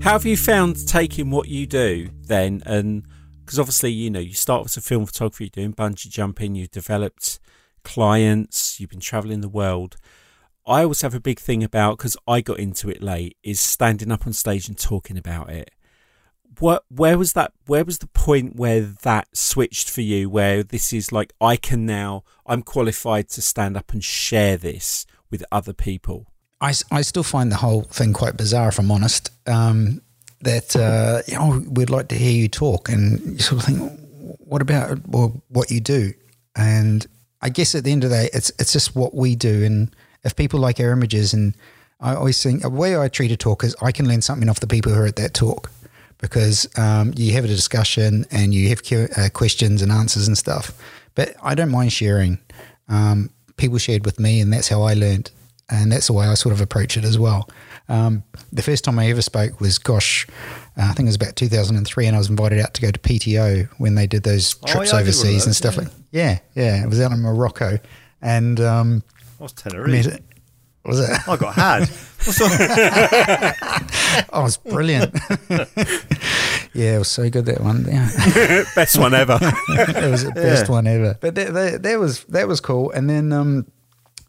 [0.00, 3.06] How have you found taking what you do then and
[3.44, 6.70] because obviously you know you start with a film photography, you're doing bungee jumping, you've
[6.70, 7.38] developed
[7.84, 9.96] clients, you've been traveling the world.
[10.66, 14.10] I always have a big thing about because I got into it late is standing
[14.10, 15.70] up on stage and talking about it.
[16.58, 17.52] What where was that?
[17.66, 20.30] Where was the point where that switched for you?
[20.30, 25.04] Where this is like I can now I'm qualified to stand up and share this
[25.30, 26.29] with other people.
[26.60, 29.30] I, I still find the whole thing quite bizarre, if I'm honest.
[29.48, 30.02] Um,
[30.42, 34.00] that uh, you know we'd like to hear you talk, and you sort of think,
[34.38, 36.12] what about well, what you do?
[36.56, 37.06] And
[37.42, 39.94] I guess at the end of the day, it's it's just what we do, and
[40.24, 41.54] if people like our images, and
[42.00, 44.60] I always think the way I treat a talk is I can learn something off
[44.60, 45.70] the people who are at that talk
[46.18, 48.80] because um, you have a discussion and you have
[49.16, 50.72] uh, questions and answers and stuff.
[51.14, 52.38] But I don't mind sharing.
[52.88, 55.30] Um, people shared with me, and that's how I learned,
[55.70, 57.48] and that's the way I sort of approach it as well.
[57.88, 60.26] Um, the first time I ever spoke was, gosh,
[60.76, 62.98] uh, I think it was about 2003, and I was invited out to go to
[62.98, 65.82] PTO when they did those trips oh, yeah, overseas and stuff yeah.
[65.82, 65.92] like.
[66.12, 67.78] Yeah, yeah, it was out in Morocco,
[68.20, 69.02] and um,
[69.38, 70.20] was Tenerife.
[70.84, 71.28] was it?
[71.28, 71.88] I got had.
[74.32, 75.16] oh, was brilliant.
[76.74, 77.86] yeah, it was so good that one.
[77.88, 78.64] Yeah.
[78.74, 79.38] best one ever.
[79.40, 80.72] it was the best yeah.
[80.72, 81.16] one ever.
[81.20, 82.90] But that, that, that, was that was cool.
[82.90, 83.66] And then um,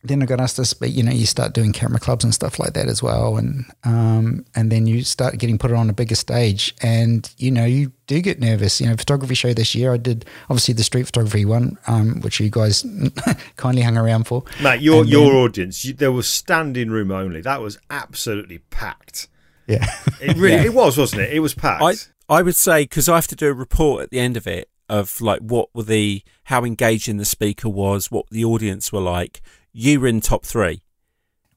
[0.04, 0.96] then I got asked to speak.
[0.96, 4.46] You know, you start doing camera clubs and stuff like that as well, and um,
[4.56, 8.20] and then you start getting put on a bigger stage, and you know, you do
[8.22, 8.82] get nervous.
[8.82, 12.40] You know, photography show this year, I did obviously the street photography one, um, which
[12.40, 12.86] you guys
[13.58, 14.44] kindly hung around for.
[14.62, 17.42] Mate, your your audience, you, there was standing room only.
[17.42, 19.28] That was absolutely packed.
[19.68, 19.86] Yeah,
[20.20, 20.66] it really yeah.
[20.66, 21.34] it was, wasn't it?
[21.34, 22.12] It was packed.
[22.30, 24.48] I I would say because I have to do a report at the end of
[24.48, 29.00] it of like what were the how engaging the speaker was, what the audience were
[29.00, 29.42] like
[29.74, 30.82] you were in top three.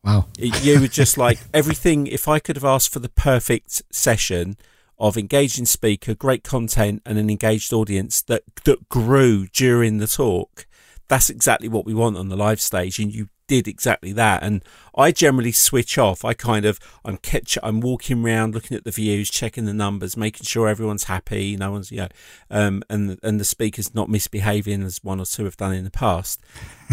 [0.02, 0.26] Wow.
[0.36, 2.06] You were just like everything.
[2.06, 4.56] If I could have asked for the perfect session
[4.98, 10.66] of engaging speaker, great content, and an engaged audience that, that grew during the talk,
[11.08, 12.98] that's exactly what we want on the live stage.
[12.98, 14.42] And you did exactly that.
[14.42, 14.62] And
[14.97, 16.24] I generally switch off.
[16.24, 20.16] I kind of I'm catch I'm walking around looking at the views, checking the numbers,
[20.16, 22.09] making sure everyone's happy, no one's you know,
[22.51, 25.90] um, and and the speaker's not misbehaving as one or two have done in the
[25.90, 26.40] past.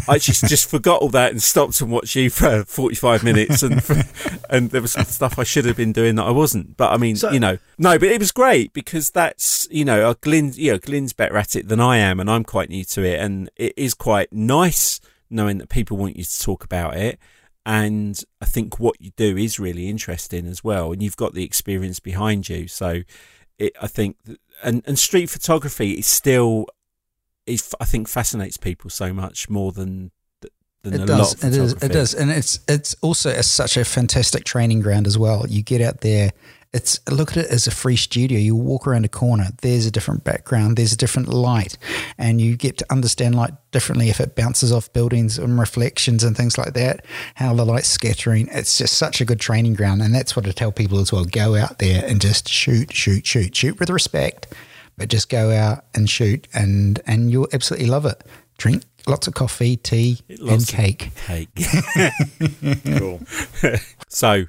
[0.08, 3.82] I just just forgot all that and stopped and watched you for 45 minutes, and
[4.49, 6.78] and there was some stuff I should have been doing that I wasn't.
[6.78, 10.10] But I mean, so, you know, no, but it was great because that's you know,
[10.10, 12.84] uh, Glyn, you know, Glyn's better at it than I am, and I'm quite new
[12.86, 14.99] to it, and it is quite nice
[15.32, 17.20] knowing that people want you to talk about it.
[17.66, 20.92] And I think what you do is really interesting as well.
[20.92, 22.68] And you've got the experience behind you.
[22.68, 23.02] So
[23.60, 24.18] it, I think,
[24.64, 26.66] and, and street photography is still,
[27.46, 30.12] is, I think fascinates people so much more than
[30.84, 31.44] than it does.
[31.44, 31.74] It is.
[31.74, 35.46] It does, and it's it's also a, such a fantastic training ground as well.
[35.48, 36.32] You get out there
[36.74, 38.39] it's look at it as a free studio.
[38.39, 41.78] You walk around a corner, there's a different background, there's a different light,
[42.17, 46.36] and you get to understand light differently if it bounces off buildings and reflections and
[46.38, 47.05] things like that.
[47.36, 48.47] How the light's scattering.
[48.51, 51.26] It's just such a good training ground, and that's what I tell people as well.
[51.26, 54.53] Go out there and just shoot, shoot, shoot, shoot with respect,
[54.97, 58.24] but just go out and shoot, and and you'll absolutely love it.
[58.57, 61.11] Drink lots of coffee, tea, and Lots of cake.
[61.26, 61.49] Cake.
[62.86, 63.19] Cool.
[64.07, 64.45] So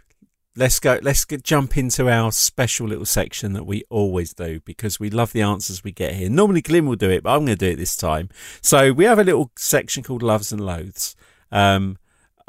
[0.57, 0.99] let's go.
[1.03, 5.33] Let's get, jump into our special little section that we always do because we love
[5.33, 6.29] the answers we get here.
[6.29, 8.29] Normally Glyn will do it, but I'm going to do it this time.
[8.61, 11.15] So we have a little section called Loves and Loathes,
[11.51, 11.99] um,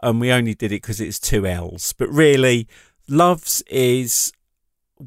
[0.01, 1.93] and we only did it because it's two L's.
[1.93, 2.67] But really,
[3.07, 4.31] loves is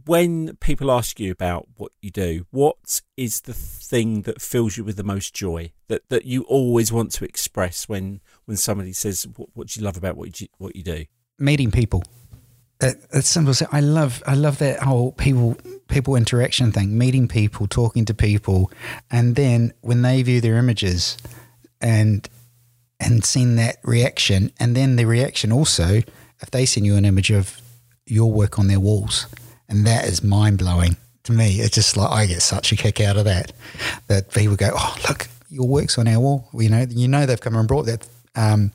[0.04, 2.46] when people ask you about what you do.
[2.50, 6.92] What is the thing that fills you with the most joy that that you always
[6.92, 10.48] want to express when when somebody says what, what do you love about what you
[10.58, 11.04] what you do?
[11.38, 12.02] meeting people.
[12.80, 13.50] It, it's simple.
[13.50, 15.56] as- I love I love that whole people
[15.88, 16.96] people interaction thing.
[16.98, 18.70] Meeting people, talking to people,
[19.10, 21.16] and then when they view their images,
[21.80, 22.28] and
[23.00, 26.02] and seeing that reaction, and then the reaction also
[26.42, 27.60] if they send you an image of
[28.06, 29.26] your work on their walls,
[29.68, 31.60] and that is mind blowing to me.
[31.60, 33.52] It's just like I get such a kick out of that.
[34.08, 36.48] That people go, oh look, your work's on our wall.
[36.52, 38.06] You know, you know they've come and brought that.
[38.34, 38.70] Um,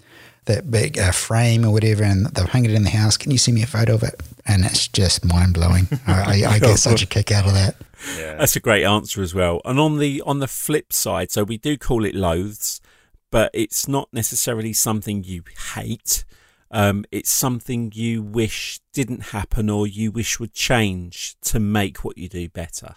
[0.46, 3.18] that big uh, frame or whatever, and they've hung it in the house.
[3.18, 4.20] Can you send me a photo of it?
[4.46, 5.88] And it's just mind blowing.
[6.08, 7.76] I, I, I get such a kick out of that.
[8.18, 8.36] Yeah.
[8.36, 9.62] That's a great answer as well.
[9.66, 12.82] And on the on the flip side, so we do call it loathes,
[13.30, 15.44] but it's not necessarily something you
[15.76, 16.26] hate.
[16.72, 22.18] Um, it's something you wish didn't happen or you wish would change to make what
[22.18, 22.96] you do better.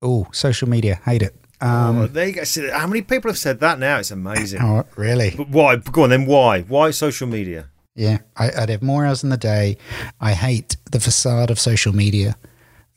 [0.00, 1.34] Oh, social media, hate it.
[1.64, 2.44] Oh, Um, there you go.
[2.44, 3.98] See, how many people have said that now?
[3.98, 4.60] It's amazing.
[4.62, 5.34] oh, really?
[5.36, 5.76] But why?
[5.76, 6.26] Go on then.
[6.26, 6.62] Why?
[6.62, 7.66] Why social media?
[7.96, 9.76] Yeah, I, I'd have more hours in the day.
[10.20, 12.36] I hate the facade of social media.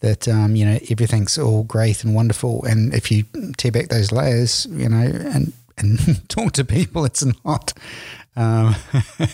[0.01, 3.23] That um, you know everything's all great and wonderful, and if you
[3.57, 7.73] tear back those layers, you know, and and talk to people, it's not.
[8.35, 8.75] Um,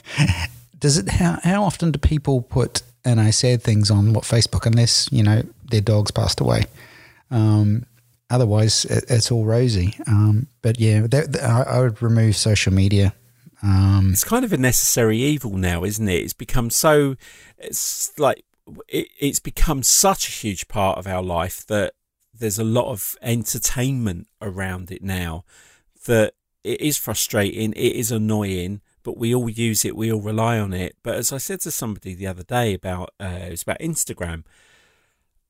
[0.79, 1.09] does it?
[1.09, 5.23] How how often do people put and I said things on what Facebook unless you
[5.23, 6.63] know their dog's passed away?
[7.31, 7.85] Um,
[8.33, 9.95] otherwise, it, it's all rosy.
[10.07, 13.13] Um, but yeah, that, that- I, I would remove social media.
[13.61, 16.21] Um, It's kind of a necessary evil now, isn't it?
[16.23, 17.15] It's become so.
[17.57, 18.43] It's like
[18.87, 21.93] it, it's become such a huge part of our life that
[22.33, 25.45] there's a lot of entertainment around it now
[26.07, 30.59] that it is frustrating, it is annoying, but we all use it, we all rely
[30.59, 30.95] on it.
[31.03, 34.43] But as I said to somebody the other day about uh, it was about Instagram,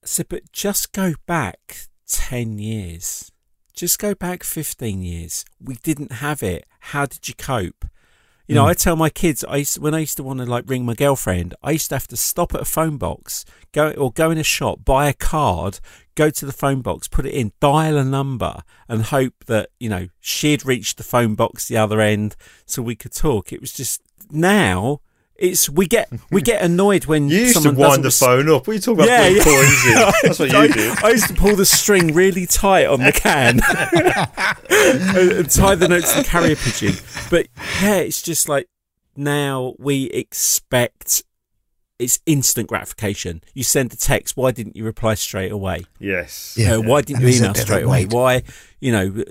[0.03, 3.31] I said, but just go back ten years,
[3.73, 5.45] just go back fifteen years.
[5.59, 6.65] We didn't have it.
[6.79, 7.85] How did you cope?
[8.47, 8.69] You know, hmm.
[8.69, 10.95] I tell my kids, I used, when I used to want to like ring my
[10.95, 14.37] girlfriend, I used to have to stop at a phone box, go or go in
[14.37, 15.79] a shop, buy a card,
[16.15, 19.87] go to the phone box, put it in, dial a number, and hope that you
[19.87, 22.35] know she'd reach the phone box the other end
[22.65, 23.53] so we could talk.
[23.53, 24.99] It was just now.
[25.35, 28.67] It's we get we get annoyed when You used to wind the res- phone up.
[28.67, 29.07] What are you talking about?
[29.07, 29.43] Yeah, yeah.
[29.43, 29.93] coins in?
[30.23, 31.03] That's what I, you did.
[31.03, 35.87] I used to pull the string really tight on the can and and tie the
[35.87, 36.93] notes to the carrier pigeon.
[37.29, 37.47] But
[37.81, 38.67] yeah, it's just like
[39.15, 41.23] now we expect
[41.99, 43.41] it's instant gratification.
[43.53, 45.85] You send a text, why didn't you reply straight away?
[45.99, 46.55] Yes.
[46.57, 46.75] Yeah.
[46.75, 48.05] Uh, why didn't And you is email straight away?
[48.05, 48.13] wait?
[48.13, 48.43] Why,
[48.79, 49.23] you know,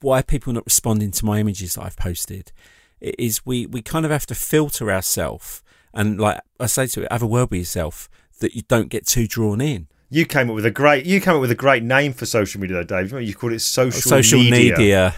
[0.00, 2.52] why are people not responding to my images that I've posted?
[3.00, 7.02] It is we we kind of have to filter ourselves and like I say to
[7.02, 8.08] it, have a word with yourself
[8.40, 9.88] that you don't get too drawn in.
[10.08, 11.06] You came up with a great.
[11.06, 13.12] You came up with a great name for social media, though, Dave.
[13.12, 14.76] Remember You called it social, oh, social media.
[14.76, 15.14] media.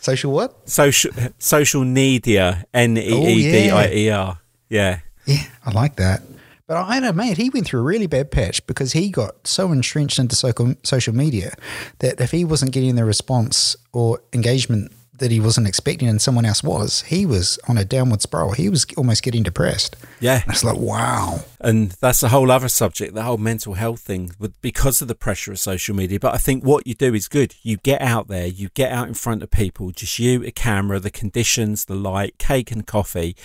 [0.00, 0.68] social what?
[0.68, 4.38] social social media n e e d i e r oh,
[4.68, 6.22] yeah Yeah, I like that.
[6.66, 9.46] But I had a mate, he went through a really bad patch because he got
[9.46, 11.52] so entrenched into social, social media
[11.98, 16.44] that if he wasn't getting the response or engagement that he wasn't expecting and someone
[16.44, 18.52] else was, he was on a downward spiral.
[18.52, 19.96] He was almost getting depressed.
[20.18, 21.40] yeah it's like, wow.
[21.60, 25.14] and that's a whole other subject the whole mental health thing with because of the
[25.14, 28.28] pressure of social media but i think what you do is good you get out
[28.28, 31.94] there you get out in front of people just you a camera the conditions the
[31.94, 33.36] light cake and coffee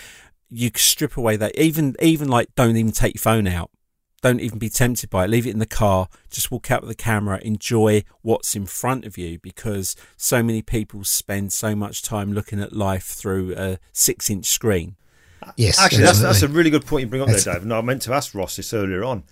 [0.50, 3.70] you strip away that even even like don't even take your phone out
[4.22, 6.90] don't even be tempted by it leave it in the car just walk out with
[6.90, 12.02] the camera enjoy what's in front of you because so many people spend so much
[12.02, 14.96] time looking at life through a six inch screen
[15.58, 15.80] Yes.
[15.80, 17.66] Actually, that's, that's a really good point you bring up there, That's- Dave.
[17.68, 19.24] No, I meant to ask Ross this earlier on.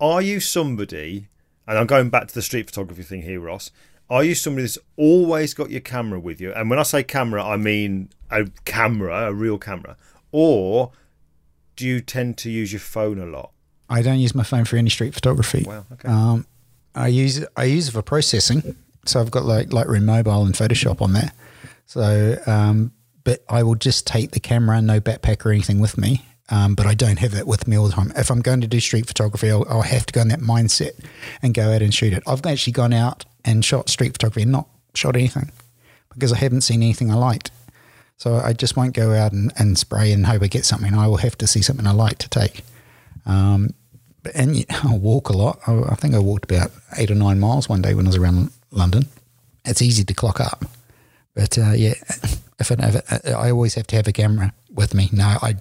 [0.00, 1.26] Are you somebody,
[1.66, 3.72] and I'm going back to the street photography thing here, Ross.
[4.08, 6.52] Are you somebody that's always got your camera with you?
[6.52, 9.96] And when I say camera, I mean a camera, a real camera.
[10.30, 10.92] Or
[11.76, 13.50] do you tend to use your phone a lot?
[13.88, 15.64] I don't use my phone for any street photography.
[15.66, 16.08] Wow, okay.
[16.08, 16.46] Um,
[16.94, 18.76] I use I use it for processing.
[19.06, 21.32] So I've got like Lightroom Mobile and Photoshop on there.
[21.86, 22.92] So, um,
[23.24, 26.24] but I will just take the camera, no backpack or anything with me.
[26.50, 28.12] Um, but I don't have it with me all the time.
[28.16, 30.92] If I'm going to do street photography, I'll, I'll have to go in that mindset
[31.42, 32.22] and go out and shoot it.
[32.26, 35.50] I've actually gone out and shot street photography and not shot anything
[36.12, 37.50] because I haven't seen anything I liked.
[38.16, 40.94] So I just won't go out and, and spray and hope I get something.
[40.94, 42.64] I will have to see something I like to take.
[43.28, 43.70] Um,
[44.34, 45.60] and I'll walk a lot.
[45.66, 48.16] I, I think I walked about eight or nine miles one day when I was
[48.16, 49.06] around London.
[49.64, 50.64] It's easy to clock up.
[51.34, 55.08] But uh, yeah, if, if it, I always have to have a camera with me.
[55.12, 55.56] No, I,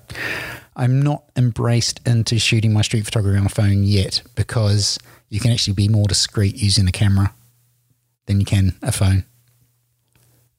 [0.76, 4.98] I'm not embraced into shooting my street photography on a phone yet because
[5.30, 7.34] you can actually be more discreet using a camera
[8.26, 9.26] than you can a phone.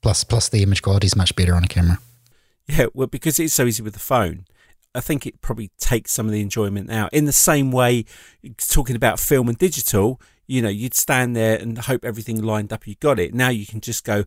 [0.03, 1.99] Plus, plus the image quality is much better on a camera.
[2.67, 4.45] Yeah, well, because it's so easy with the phone,
[4.99, 7.15] I think it probably takes some of the enjoyment out.
[7.15, 8.05] In the same way,
[8.59, 12.87] talking about film and digital, you know, you'd stand there and hope everything lined up,
[12.87, 13.33] you got it.
[13.33, 14.25] Now you can just go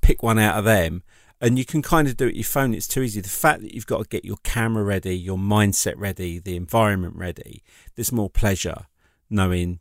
[0.00, 1.02] pick one out of them,
[1.40, 2.72] and you can kind of do it your phone.
[2.72, 3.20] It's too easy.
[3.20, 7.16] The fact that you've got to get your camera ready, your mindset ready, the environment
[7.16, 7.62] ready,
[7.96, 8.86] there's more pleasure
[9.28, 9.80] knowing.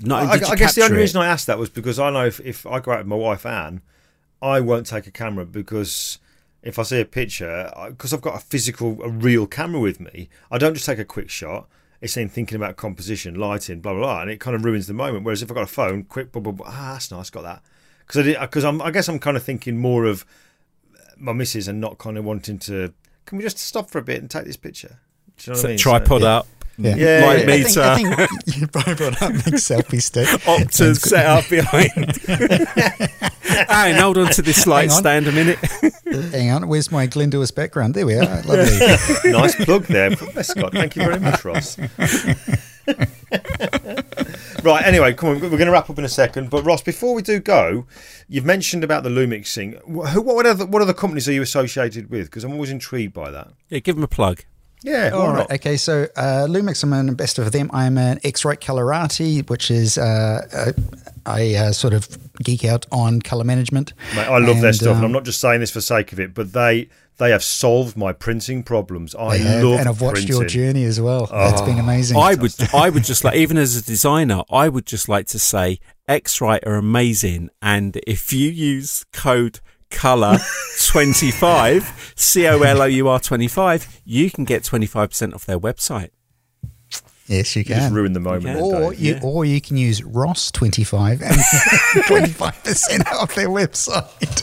[0.00, 2.26] Not I, I guess the only it- reason I asked that was because I know
[2.26, 3.80] if, if I go out with my wife Anne,
[4.42, 6.18] I won't take a camera because
[6.64, 10.28] if I see a picture, because I've got a physical, a real camera with me,
[10.50, 11.68] I don't just take a quick shot.
[12.00, 14.94] It's then thinking about composition, lighting, blah blah blah, and it kind of ruins the
[14.94, 15.24] moment.
[15.24, 17.62] Whereas if I've got a phone, quick, blah blah blah, ah, that's nice, got that.
[18.06, 20.24] Because I because I'm, I guess I'm kind of thinking more of
[21.16, 22.92] my missus and not kind of wanting to.
[23.26, 24.98] Can we just stop for a bit and take this picture?
[25.36, 25.78] Do you know what I mean?
[25.78, 26.46] So- tripod up,
[26.76, 27.54] Yeah, Yeah, light yeah.
[27.54, 30.26] I think, meter, I think you probably brought up big selfie stick.
[30.42, 32.18] Optus set up behind.
[33.70, 35.58] Aaron, hold on to this light stand a minute.
[36.32, 37.94] Hang on, where's my Glyn Dewis background?
[37.94, 38.42] There we are.
[38.42, 39.30] Lovely.
[39.32, 40.10] nice plug there,
[40.42, 40.72] Scott.
[40.72, 41.78] Thank you very much, Ross.
[44.62, 44.84] right.
[44.86, 45.40] Anyway, come on.
[45.40, 46.50] We're going to wrap up in a second.
[46.50, 47.86] But Ross, before we do go,
[48.28, 49.78] you've mentioned about the Lumixing.
[49.82, 50.22] Wh- Who?
[50.22, 50.66] What other?
[50.66, 52.26] What other companies are you associated with?
[52.26, 53.48] Because I'm always intrigued by that.
[53.68, 54.44] Yeah, give them a plug.
[54.84, 55.10] Yeah.
[55.10, 55.38] All right.
[55.38, 55.52] not?
[55.52, 55.76] Okay.
[55.76, 57.70] So uh, Lumix, I'm an ambassador for them.
[57.72, 60.72] I'm an X-Rite Colorati, which is uh,
[61.26, 62.06] I uh, sort of
[62.42, 63.94] geek out on color management.
[64.14, 66.12] Mate, I love their And, stuff, and um, I'm not just saying this for sake
[66.12, 69.14] of it, but they they have solved my printing problems.
[69.14, 71.26] I they have, love and I've watched your journey as well.
[71.26, 72.16] That's been amazing.
[72.18, 75.38] I would, I would just like, even as a designer, I would just like to
[75.38, 75.78] say,
[76.08, 79.60] X-Rite are amazing, and if you use code
[79.94, 80.38] color
[80.88, 86.10] 25 c-o-l-o-u-r 25 you can get 25% off their website
[87.26, 87.94] yes, you You just can.
[87.94, 88.44] ruined the moment.
[88.44, 88.54] can.
[88.56, 89.00] then, Or Dave.
[89.00, 91.36] you, or you can use Ross twenty five and
[92.06, 94.42] twenty five percent off their website.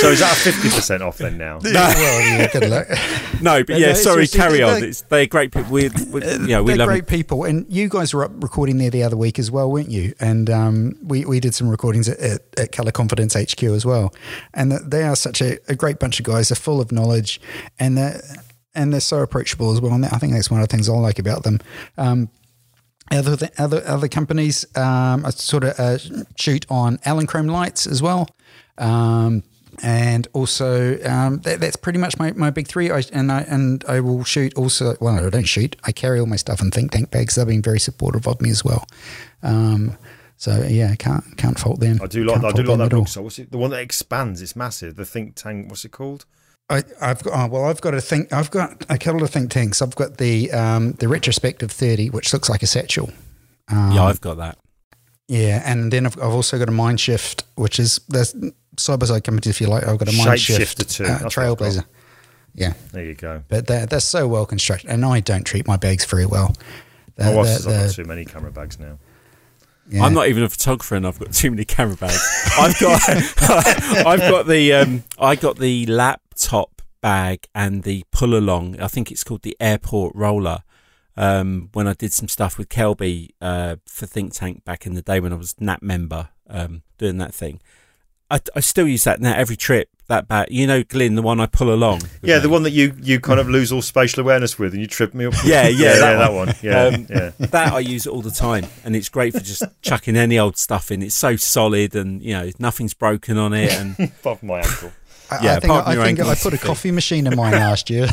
[0.00, 1.58] So is that a fifty percent off then now?
[1.62, 2.86] well, yeah, good luck.
[3.42, 5.88] no but Yeah, yeah no, sorry seriously, carry on they- it's, they're great people we,
[6.12, 7.16] we, yeah, we They're love great them.
[7.18, 10.14] people, and you guys were up recording there the other week as well, weren't you?
[10.20, 14.14] And um, we we did some recordings at, at, at Color Confidence HQ as well,
[14.54, 16.50] and they are such a, a great bunch of guys.
[16.50, 17.40] They're full of knowledge,
[17.78, 18.20] and they're
[18.74, 19.92] and they're so approachable as well.
[19.94, 21.58] And I think that's one of the things I like about them.
[21.98, 22.28] Um,
[23.10, 25.98] other th- other other companies, um, I sort of uh,
[26.36, 28.28] shoot on Elinchrom lights as well.
[28.80, 29.44] Um,
[29.82, 32.90] and also, um, that, that's pretty much my, my big three.
[32.90, 34.96] I, and I and I will shoot also.
[35.00, 35.76] Well, I don't shoot.
[35.84, 37.36] I carry all my stuff in think tank bags.
[37.36, 38.86] They've been very supportive of me as well.
[39.42, 39.96] Um,
[40.36, 42.00] so yeah, can't can't fault them.
[42.02, 43.08] I do like Can't I do like them that at book.
[43.08, 43.52] So what's it?
[43.52, 44.42] The one that expands.
[44.42, 44.96] It's massive.
[44.96, 45.70] The think tank.
[45.70, 46.26] What's it called?
[46.68, 48.32] I, I've got oh, well, I've got a think.
[48.32, 49.80] I've got a couple of think tanks.
[49.80, 53.10] I've got the um, the retrospective thirty, which looks like a satchel.
[53.72, 54.58] Um, yeah i've got that
[55.28, 58.34] Yeah, and then I've, I've also got a Mind Shift, which is there's
[58.78, 59.84] side by side companies if you like.
[59.86, 61.04] I've got a Mind Shift too.
[61.04, 61.58] uh, That's what I've got.
[61.58, 61.84] Trailblazer.
[62.54, 63.42] Yeah, There you go.
[63.48, 66.54] but they're, they're so well constructed, and I don't treat my bags very well.
[67.16, 68.98] They're- wife they're- says I've got too many camera bags now.
[69.88, 70.02] yeah.
[70.04, 72.20] I'm not even a photographer, and I've got too many camera bags.
[72.58, 73.08] I've got,
[74.06, 78.80] I've got the, um, I got the laptop bag and the pull along.
[78.80, 80.62] I think it's called the airport roller.
[81.16, 85.02] Um, when I did some stuff with Kelby uh, for Think Tank back in the
[85.02, 87.60] day when I was NAP member um, doing that thing,
[88.30, 89.88] I, I still use that now every trip.
[90.08, 92.02] That bat, you know, Glyn, the one I pull along.
[92.20, 92.42] Yeah, me.
[92.42, 95.14] the one that you you kind of lose all spatial awareness with, and you trip
[95.14, 95.32] me up.
[95.34, 95.44] with.
[95.44, 96.54] Yeah, yeah, yeah, that that one.
[96.62, 97.30] Yeah, Um, yeah.
[97.38, 100.56] that I use it all the time, and it's great for just chucking any old
[100.56, 101.02] stuff in.
[101.02, 103.72] It's so solid, and you know nothing's broken on it.
[103.72, 104.92] And Apart from my ankle.
[105.30, 107.88] I, yeah, I think, apart I, think I put a coffee machine in mine last
[107.88, 108.08] year.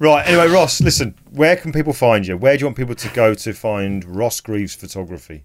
[0.00, 0.26] Right.
[0.28, 1.14] Anyway, Ross, listen.
[1.32, 2.36] Where can people find you?
[2.36, 5.44] Where do you want people to go to find Ross Grieve photography?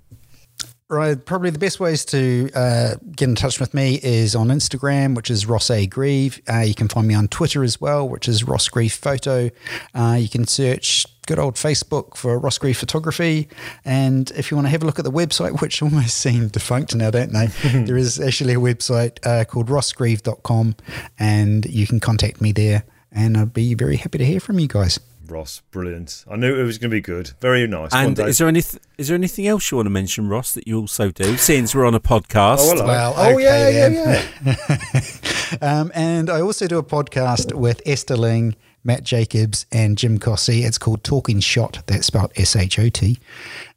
[0.93, 5.15] Right, probably the best ways to uh, get in touch with me is on Instagram,
[5.15, 6.39] which is Ross A Grieve.
[6.47, 9.49] Uh, you can find me on Twitter as well, which is Ross Grieve Photo.
[9.95, 13.49] Uh, you can search good old Facebook for Ross Grieve Photography.
[13.83, 16.93] And if you want to have a look at the website, which almost seem defunct
[16.93, 17.47] now, don't they?
[17.85, 20.75] there is actually a website uh, called rossgrieve.com,
[21.17, 22.83] and you can contact me there.
[23.13, 24.99] And I'd be very happy to hear from you guys.
[25.27, 26.25] Ross, brilliant.
[26.29, 27.31] I knew it was going to be good.
[27.39, 27.93] Very nice.
[27.93, 30.79] And is there anything is there anything else you want to mention, Ross, that you
[30.79, 31.37] also do?
[31.37, 32.57] Since we're on a podcast.
[32.59, 32.85] Oh, hello.
[32.85, 35.01] Well, oh yeah, yeah, yeah.
[35.61, 40.63] Um, and I also do a podcast with Esther Ling, Matt Jacobs, and Jim Cossey.
[40.63, 41.81] It's called Talking Shot.
[41.87, 43.17] That's spelled S H O T.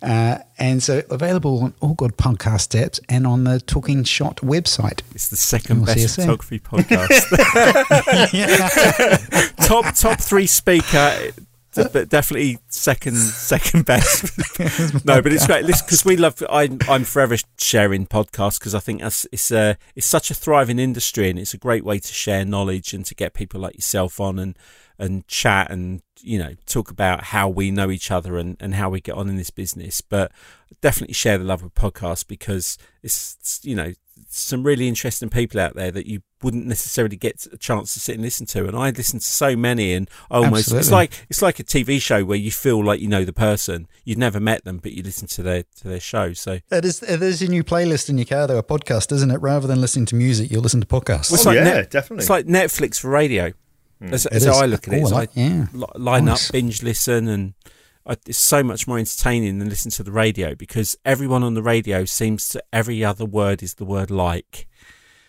[0.03, 5.03] Uh, and so available on all good podcast apps and on the Talking Shot website.
[5.15, 7.27] It's the second We'll best photography podcast.
[9.67, 11.33] top top three speaker,
[11.75, 14.37] but definitely second second best.
[15.05, 16.43] no, but it's great because we love.
[16.51, 20.79] I'm I'm forever sharing podcasts because I think that's it's a it's such a thriving
[20.79, 24.19] industry and it's a great way to share knowledge and to get people like yourself
[24.21, 24.59] on and
[24.99, 28.89] and chat and you know talk about how we know each other and, and how
[28.89, 30.33] we get on in this business but
[30.81, 33.93] definitely share the love of podcasts because it's, it's, you know
[34.29, 38.15] some really interesting people out there that you wouldn't necessarily get a chance to sit
[38.15, 41.43] and listen to and I listen to so many and I almost it's like it's
[41.43, 44.65] like a TV show where you feel like you know the person you've never met
[44.65, 47.49] them but you listen to their to their show so It is, it is a
[47.49, 49.39] new playlist in your car, though, a podcast, isn't it?
[49.39, 51.31] Rather than listening to music, you'll listen to podcasts.
[51.31, 52.23] Well, Oh, like yeah, Net- definitely.
[52.23, 53.53] It's like Netflix for radio.
[54.01, 54.63] That's, that's It how is.
[54.63, 54.99] I look at it.
[55.03, 55.67] It's I like like- yeah.
[55.97, 56.49] line Nice.
[56.49, 57.55] up, binge listen, and
[58.07, 61.63] I, it's so much more entertaining than listen to the radio because everyone on the
[61.63, 64.67] radio seems to every other word is the word like,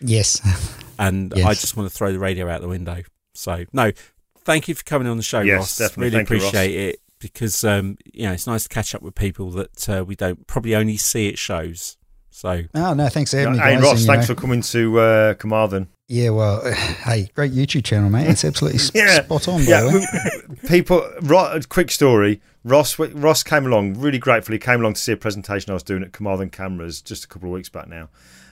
[0.02, 0.42] yes.
[1.00, 3.04] and I just want to throw the radio out the window.
[3.34, 3.92] So no,
[4.40, 5.78] thank you for coming on the show, Yes, Ross.
[5.78, 6.04] definitely.
[6.04, 6.48] Really Thank you, Ross.
[6.54, 10.04] appreciate it because um, you know it's nice to catch up with people that uh,
[10.06, 11.98] we don't probably only see at shows.
[12.38, 13.78] So Oh, no, thanks for having me, Hey.
[13.78, 15.88] Ross, and, thanks know- for coming to uh, Carmarthen.
[16.08, 18.28] Yeah, well, hey, great YouTube channel, mate.
[18.28, 19.24] It's absolutely Yeah.
[19.24, 20.46] spot on, by Yeah, the way.
[20.62, 21.10] we- people.
[21.24, 22.40] Ro- quick story.
[22.64, 24.60] Ross Ross came along really gratefully.
[24.60, 27.50] Came along to see a presentation I was doing at Carmarthen Cameras just a couple
[27.50, 28.10] of weeks back now.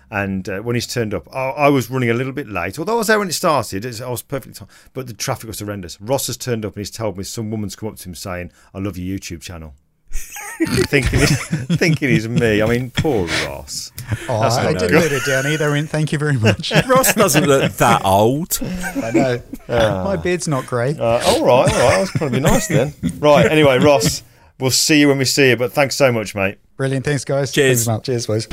[0.10, 2.80] And uh, when he's turned up, I, I was running a little bit late.
[2.80, 4.68] Although I was there when it started, it's, I was perfectly time.
[4.94, 6.02] But the traffic was horrendous.
[6.02, 8.52] Ross has turned up and he's told me some woman's come up to him saying,
[8.74, 9.76] "I love your YouTube channel."
[10.88, 11.20] thinking,
[11.78, 12.62] thinking he's me.
[12.62, 13.92] I mean, poor Ross.
[14.30, 15.02] Oh, That's I not did good.
[15.02, 16.72] let it down either, and thank you very much.
[16.88, 18.60] Ross doesn't look that old.
[18.62, 19.42] I know.
[19.68, 20.96] My beard's not grey.
[20.98, 21.98] Uh, all right, all right.
[21.98, 22.94] That's probably nice then.
[23.20, 23.46] Right.
[23.52, 24.24] Anyway, Ross,
[24.60, 25.58] we'll see you when we see you.
[25.58, 26.58] But thanks so much, mate.
[26.78, 27.06] Brilliant.
[27.06, 27.52] Thanks, guys.
[27.52, 27.86] Cheers.
[27.86, 28.48] Thanks, Cheers, boys.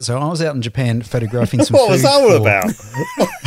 [0.00, 2.72] So I was out in Japan photographing some What was that all for- about?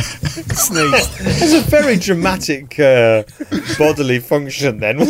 [0.46, 3.22] It's a very dramatic uh,
[3.78, 4.98] bodily function then.
[5.00, 5.08] I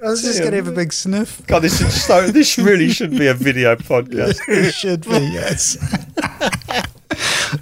[0.00, 1.44] was just going to have a big sniff.
[1.46, 2.26] God, this is so.
[2.28, 4.40] This really should be a video podcast.
[4.48, 5.76] It should be, yes.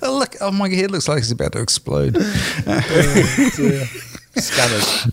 [0.02, 2.16] oh, look, oh, my head looks like it's about to explode.
[4.36, 5.08] Scanners.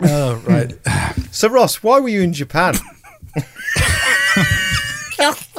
[0.00, 0.72] Oh, right.
[1.32, 2.74] So, Ross, why were you in Japan?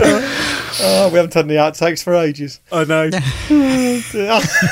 [0.00, 2.60] oh, we haven't had any outtakes for ages.
[2.72, 3.10] I know.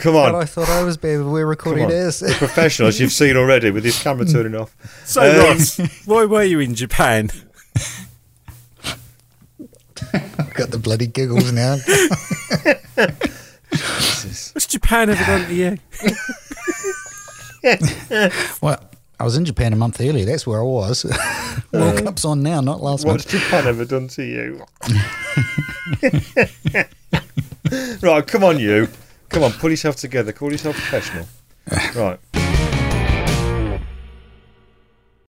[0.00, 0.42] Come Well, on.
[0.42, 2.20] I thought I was bad, but we're recording this.
[2.20, 4.74] The professionals you've seen already with this camera turning off.
[5.04, 7.30] So, Um, Ross, why were you in Japan?
[10.14, 11.76] I've got the bloody giggles now.
[13.70, 15.78] What's Japan ever done to you?
[18.60, 18.82] well,
[19.18, 20.24] I was in Japan a month earlier.
[20.24, 21.04] That's where I was.
[21.72, 23.44] World Cup's on now, not last What's month.
[23.44, 24.64] Japan ever done to you?
[28.02, 28.88] right, come on, you.
[29.28, 30.32] Come on, pull yourself together.
[30.32, 31.26] Call yourself professional.
[31.94, 32.18] Right.